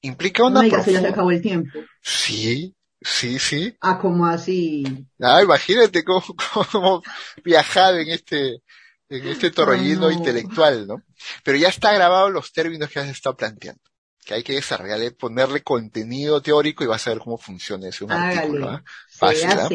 implica 0.00 0.44
una... 0.44 0.62
No, 0.62 0.68
ya 0.68 0.82
se 0.82 0.96
acabó 0.98 1.30
el 1.30 1.40
tiempo. 1.40 1.78
Sí, 2.02 2.74
sí, 3.00 3.38
sí. 3.38 3.76
Ah, 3.80 3.98
como 3.98 4.26
así. 4.26 5.06
Ah, 5.20 5.42
imagínate 5.42 6.04
cómo, 6.04 6.24
cómo 6.72 7.02
viajar 7.44 7.98
en 7.98 8.08
este, 8.08 8.62
en 9.08 9.28
este 9.28 9.50
torbellino 9.50 10.10
intelectual, 10.10 10.86
¿no? 10.86 11.02
Pero 11.44 11.58
ya 11.58 11.68
está 11.68 11.92
grabado 11.92 12.28
los 12.30 12.52
términos 12.52 12.90
que 12.90 12.98
has 12.98 13.08
estado 13.08 13.36
planteando. 13.36 13.80
que 14.24 14.34
hay 14.34 14.42
que 14.42 14.54
desarrollarle, 14.54 15.12
ponerle 15.12 15.62
contenido 15.62 16.42
teórico 16.42 16.82
y 16.82 16.88
vas 16.88 17.06
a 17.06 17.10
ver 17.10 17.20
cómo 17.20 17.38
funciona 17.38 17.88
ese 17.88 18.04
un 18.04 18.12
artículo. 18.12 18.70
¿ah? 18.70 18.82
Fácil, 19.08 19.50
¿ah? 19.50 19.68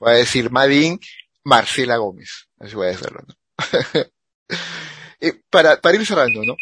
Voy 0.00 0.12
a 0.12 0.16
decir 0.16 0.50
Madín 0.50 0.98
Marcela 1.44 1.98
Gómez. 1.98 2.48
Así 2.58 2.74
voy 2.74 2.86
a 2.86 2.90
decirlo, 2.90 3.22
¿no? 3.28 3.34
Eh, 5.20 5.40
para, 5.48 5.80
para 5.80 5.96
ir 5.96 6.04
cerrando, 6.04 6.44
¿no? 6.44 6.54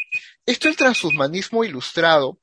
Esto 0.47 0.69
el 0.69 0.77
transhummanismo 0.77 1.65
ilustrado 1.65 2.39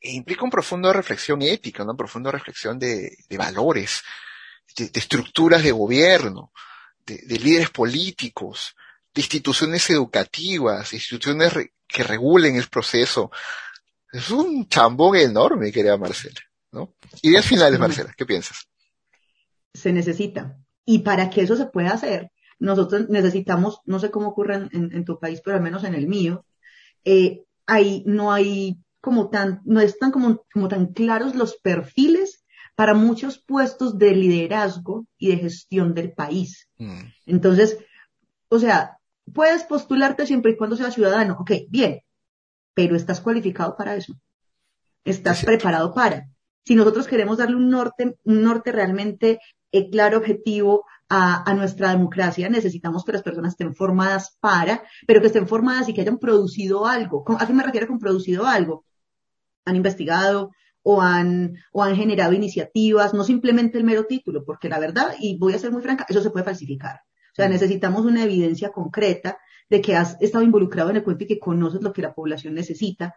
eh, 0.00 0.12
implica 0.12 0.44
una 0.44 0.52
profunda 0.52 0.92
reflexión 0.92 1.42
ética, 1.42 1.82
una 1.82 1.96
profunda 1.96 2.30
reflexión 2.30 2.78
de, 2.78 3.16
de 3.28 3.36
valores, 3.36 4.02
de, 4.76 4.90
estructuras 4.94 5.64
de 5.64 5.72
gobierno, 5.72 6.52
de, 7.04 7.18
de, 7.26 7.38
líderes 7.40 7.70
políticos, 7.70 8.76
de 9.12 9.22
instituciones 9.22 9.90
educativas, 9.90 10.92
instituciones 10.92 11.52
que 11.88 12.04
regulen 12.04 12.54
el 12.54 12.68
proceso. 12.68 13.32
Es 14.12 14.30
un 14.30 14.68
chambón 14.68 15.16
enorme, 15.16 15.72
querida 15.72 15.96
Marcela, 15.96 16.40
¿no? 16.70 16.94
Ideas 17.22 17.44
finales, 17.44 17.80
Marcela, 17.80 18.14
¿qué 18.16 18.24
piensas? 18.24 18.68
Se 19.74 19.92
necesita. 19.92 20.56
Y 20.84 21.00
para 21.00 21.28
que 21.28 21.42
eso 21.42 21.56
se 21.56 21.66
pueda 21.66 21.90
hacer, 21.90 22.30
nosotros 22.58 23.08
necesitamos, 23.08 23.80
no 23.84 23.98
sé 23.98 24.10
cómo 24.10 24.28
ocurre 24.28 24.68
en, 24.72 25.04
tu 25.04 25.18
país, 25.18 25.40
pero 25.44 25.56
al 25.56 25.62
menos 25.62 25.84
en 25.84 25.94
el 25.94 26.06
mío, 26.08 26.44
eh, 27.04 27.44
ahí 27.66 28.02
no 28.06 28.32
hay 28.32 28.78
como 29.00 29.30
tan, 29.30 29.60
no 29.64 29.80
están 29.80 30.10
como, 30.10 30.44
como 30.52 30.68
tan 30.68 30.92
claros 30.92 31.34
los 31.34 31.56
perfiles 31.56 32.44
para 32.74 32.94
muchos 32.94 33.38
puestos 33.38 33.98
de 33.98 34.12
liderazgo 34.12 35.06
y 35.18 35.28
de 35.28 35.38
gestión 35.38 35.94
del 35.94 36.12
país. 36.12 36.68
Mm. 36.78 37.00
Entonces, 37.26 37.78
o 38.48 38.58
sea, 38.58 38.98
puedes 39.32 39.64
postularte 39.64 40.26
siempre 40.26 40.52
y 40.52 40.56
cuando 40.56 40.76
seas 40.76 40.94
ciudadano. 40.94 41.36
Ok, 41.40 41.52
bien, 41.68 42.00
pero 42.74 42.96
estás 42.96 43.20
cualificado 43.20 43.76
para 43.76 43.96
eso. 43.96 44.14
Estás 45.04 45.44
preparado 45.44 45.94
para. 45.94 46.28
Si 46.64 46.74
nosotros 46.74 47.06
queremos 47.06 47.38
darle 47.38 47.56
un 47.56 47.70
norte, 47.70 48.16
un 48.24 48.42
norte 48.42 48.72
realmente 48.72 49.40
eh, 49.72 49.90
claro, 49.90 50.18
objetivo 50.18 50.84
a, 51.08 51.54
nuestra 51.54 51.90
democracia, 51.90 52.48
necesitamos 52.48 53.04
que 53.04 53.12
las 53.12 53.22
personas 53.22 53.52
estén 53.52 53.74
formadas 53.74 54.36
para, 54.40 54.82
pero 55.06 55.20
que 55.20 55.28
estén 55.28 55.48
formadas 55.48 55.88
y 55.88 55.94
que 55.94 56.02
hayan 56.02 56.18
producido 56.18 56.86
algo. 56.86 57.24
¿A 57.38 57.46
qué 57.46 57.52
me 57.52 57.62
refiero 57.62 57.86
con 57.86 57.98
producido 57.98 58.46
algo? 58.46 58.84
Han 59.64 59.76
investigado 59.76 60.50
o 60.82 61.00
han, 61.00 61.54
o 61.72 61.82
han 61.82 61.96
generado 61.96 62.32
iniciativas, 62.32 63.14
no 63.14 63.24
simplemente 63.24 63.78
el 63.78 63.84
mero 63.84 64.04
título, 64.04 64.44
porque 64.44 64.68
la 64.68 64.78
verdad, 64.78 65.14
y 65.18 65.38
voy 65.38 65.54
a 65.54 65.58
ser 65.58 65.72
muy 65.72 65.82
franca, 65.82 66.06
eso 66.08 66.22
se 66.22 66.30
puede 66.30 66.44
falsificar. 66.44 67.00
O 67.32 67.34
sea, 67.34 67.48
necesitamos 67.48 68.04
una 68.04 68.24
evidencia 68.24 68.70
concreta 68.70 69.38
de 69.70 69.80
que 69.80 69.96
has 69.96 70.20
estado 70.20 70.44
involucrado 70.44 70.90
en 70.90 70.96
el 70.96 71.04
cuento 71.04 71.24
y 71.24 71.26
que 71.26 71.38
conoces 71.38 71.82
lo 71.82 71.92
que 71.92 72.02
la 72.02 72.14
población 72.14 72.54
necesita 72.54 73.14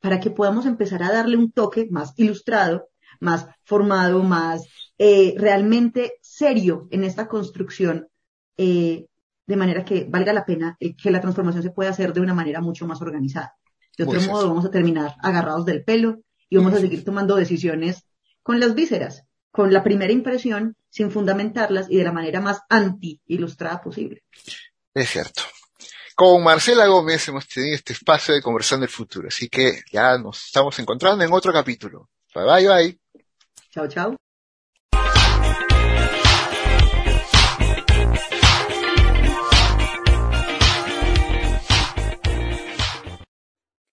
para 0.00 0.20
que 0.20 0.30
podamos 0.30 0.66
empezar 0.66 1.02
a 1.02 1.10
darle 1.10 1.36
un 1.36 1.50
toque 1.50 1.88
más 1.90 2.12
ilustrado, 2.16 2.88
más 3.20 3.46
formado, 3.64 4.22
más 4.22 4.62
eh, 4.98 5.34
realmente 5.36 6.14
serio 6.20 6.88
en 6.90 7.04
esta 7.04 7.26
construcción, 7.28 8.08
eh, 8.56 9.06
de 9.46 9.56
manera 9.56 9.84
que 9.84 10.06
valga 10.08 10.32
la 10.32 10.46
pena 10.46 10.76
eh, 10.80 10.94
que 10.96 11.10
la 11.10 11.20
transformación 11.20 11.62
se 11.62 11.70
pueda 11.70 11.90
hacer 11.90 12.12
de 12.12 12.20
una 12.20 12.34
manera 12.34 12.60
mucho 12.60 12.86
más 12.86 13.00
organizada. 13.02 13.54
De 13.96 14.04
otro 14.04 14.20
modo, 14.22 14.48
vamos 14.48 14.64
a 14.64 14.70
terminar 14.70 15.14
agarrados 15.20 15.64
del 15.66 15.84
pelo 15.84 16.20
y 16.48 16.56
vamos 16.56 16.74
a 16.74 16.80
seguir 16.80 17.04
tomando 17.04 17.36
decisiones 17.36 18.04
con 18.42 18.60
las 18.60 18.74
vísceras, 18.74 19.24
con 19.50 19.72
la 19.72 19.84
primera 19.84 20.12
impresión, 20.12 20.76
sin 20.90 21.10
fundamentarlas 21.10 21.86
y 21.90 21.96
de 21.96 22.04
la 22.04 22.12
manera 22.12 22.40
más 22.40 22.60
anti-ilustrada 22.68 23.80
posible. 23.80 24.22
Es 24.92 25.10
cierto. 25.10 25.42
Con 26.14 26.44
Marcela 26.44 26.86
Gómez 26.86 27.26
hemos 27.28 27.48
tenido 27.48 27.74
este 27.74 27.92
espacio 27.92 28.34
de 28.34 28.42
conversar 28.42 28.78
del 28.78 28.88
futuro, 28.88 29.26
así 29.26 29.48
que 29.48 29.82
ya 29.92 30.16
nos 30.18 30.44
estamos 30.44 30.78
encontrando 30.78 31.24
en 31.24 31.32
otro 31.32 31.52
capítulo. 31.52 32.10
Bye 32.34 32.44
bye 32.44 32.68
bye. 32.68 33.03
Chao, 33.74 33.88
chao. 33.88 34.23